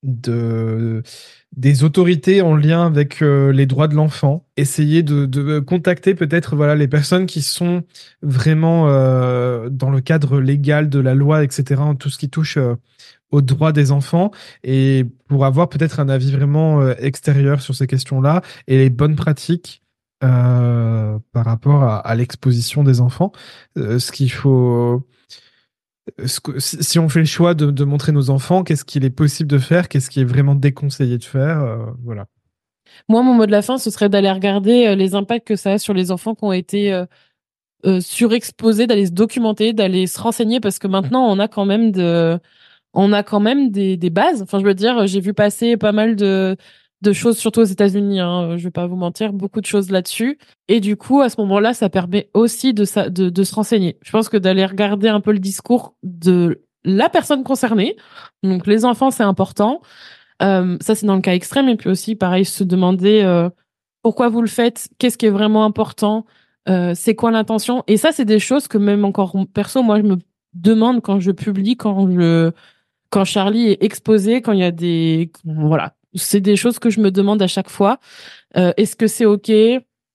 [0.02, 1.02] de
[1.56, 6.56] des autorités en lien avec euh, les droits de l'enfant, essayer de, de contacter peut-être
[6.56, 7.84] voilà les personnes qui sont
[8.22, 11.82] vraiment euh, dans le cadre légal de la loi, etc.
[11.98, 12.74] Tout ce qui touche euh,
[13.30, 14.30] aux droits des enfants
[14.64, 19.81] et pour avoir peut-être un avis vraiment extérieur sur ces questions-là et les bonnes pratiques
[20.22, 23.32] par rapport à, l'exposition des enfants.
[23.76, 25.06] ce qu'il faut
[26.26, 29.88] si on fait le choix de, montrer nos enfants, qu'est-ce qu'il est possible de faire,
[29.88, 32.26] qu'est-ce qui est vraiment déconseillé de faire, euh, voilà.
[33.08, 35.72] Moi, mon mot de la fin, ce serait d'aller regarder euh, les impacts que ça
[35.72, 40.60] a sur les enfants qui ont été euh, surexposés, d'aller se documenter, d'aller se renseigner,
[40.60, 41.92] parce que maintenant, on a quand même
[43.70, 44.42] des bases.
[44.42, 46.56] Enfin, je veux dire, j'ai vu passer pas mal de
[47.02, 48.20] de choses, surtout aux États-Unis.
[48.20, 50.38] Hein, je vais pas vous mentir, beaucoup de choses là-dessus.
[50.68, 53.98] Et du coup, à ce moment-là, ça permet aussi de, de, de se renseigner.
[54.02, 57.96] Je pense que d'aller regarder un peu le discours de la personne concernée.
[58.42, 59.82] Donc, les enfants, c'est important.
[60.42, 61.68] Euh, ça, c'est dans le cas extrême.
[61.68, 63.48] Et puis aussi, pareil, se demander euh,
[64.02, 66.26] pourquoi vous le faites, qu'est-ce qui est vraiment important,
[66.68, 67.84] euh, c'est quoi l'intention.
[67.86, 70.16] Et ça, c'est des choses que même encore perso, moi, je me
[70.54, 72.52] demande quand je publie, quand je
[73.10, 77.00] quand Charlie est exposé, quand il y a des voilà, c'est des choses que je
[77.00, 77.98] me demande à chaque fois.
[78.56, 79.50] Euh, est-ce que c'est ok?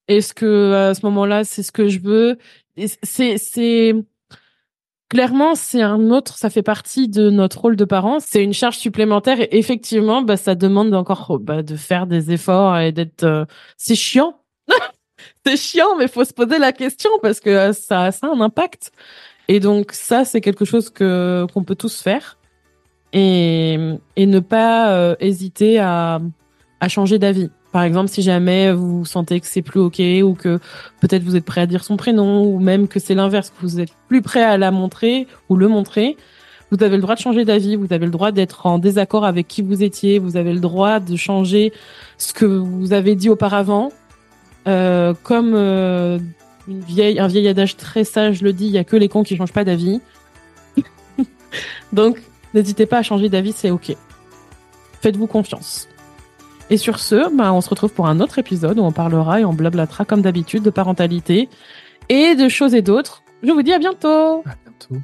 [0.07, 2.37] Est-ce que à ce moment-là, c'est ce que je veux?
[3.03, 3.93] C'est c'est
[5.09, 6.37] clairement c'est un autre.
[6.37, 8.19] Ça fait partie de notre rôle de parents.
[8.19, 12.77] C'est une charge supplémentaire et effectivement, bah ça demande encore bah, de faire des efforts
[12.79, 13.23] et d'être.
[13.23, 13.45] Euh,
[13.77, 14.39] c'est chiant.
[15.45, 18.41] c'est chiant, mais faut se poser la question parce que euh, ça, ça a un
[18.41, 18.91] impact.
[19.47, 22.36] Et donc ça, c'est quelque chose que qu'on peut tous faire
[23.17, 26.19] et, ne pas euh, hésiter à,
[26.87, 27.49] changer d'avis.
[27.71, 30.59] Par exemple, si jamais vous sentez que c'est plus ok ou que
[31.01, 33.79] peut-être vous êtes prêt à dire son prénom ou même que c'est l'inverse, que vous
[33.79, 36.17] êtes plus prêt à la montrer ou le montrer,
[36.71, 39.47] vous avez le droit de changer d'avis, vous avez le droit d'être en désaccord avec
[39.47, 41.71] qui vous étiez, vous avez le droit de changer
[42.17, 43.91] ce que vous avez dit auparavant.
[44.67, 46.19] Euh, comme euh,
[46.67, 49.53] un vieil adage très sage le dit, il y a que les cons qui changent
[49.53, 50.01] pas d'avis.
[51.93, 52.21] Donc
[52.57, 53.95] N'hésitez pas à changer d'avis, c'est ok.
[55.01, 55.87] Faites-vous confiance.
[56.71, 59.45] Et sur ce, bah, on se retrouve pour un autre épisode où on parlera et
[59.45, 61.49] on blablatera comme d'habitude de parentalité
[62.09, 63.21] et de choses et d'autres.
[63.43, 64.41] Je vous dis à bientôt.
[64.43, 65.03] À bientôt.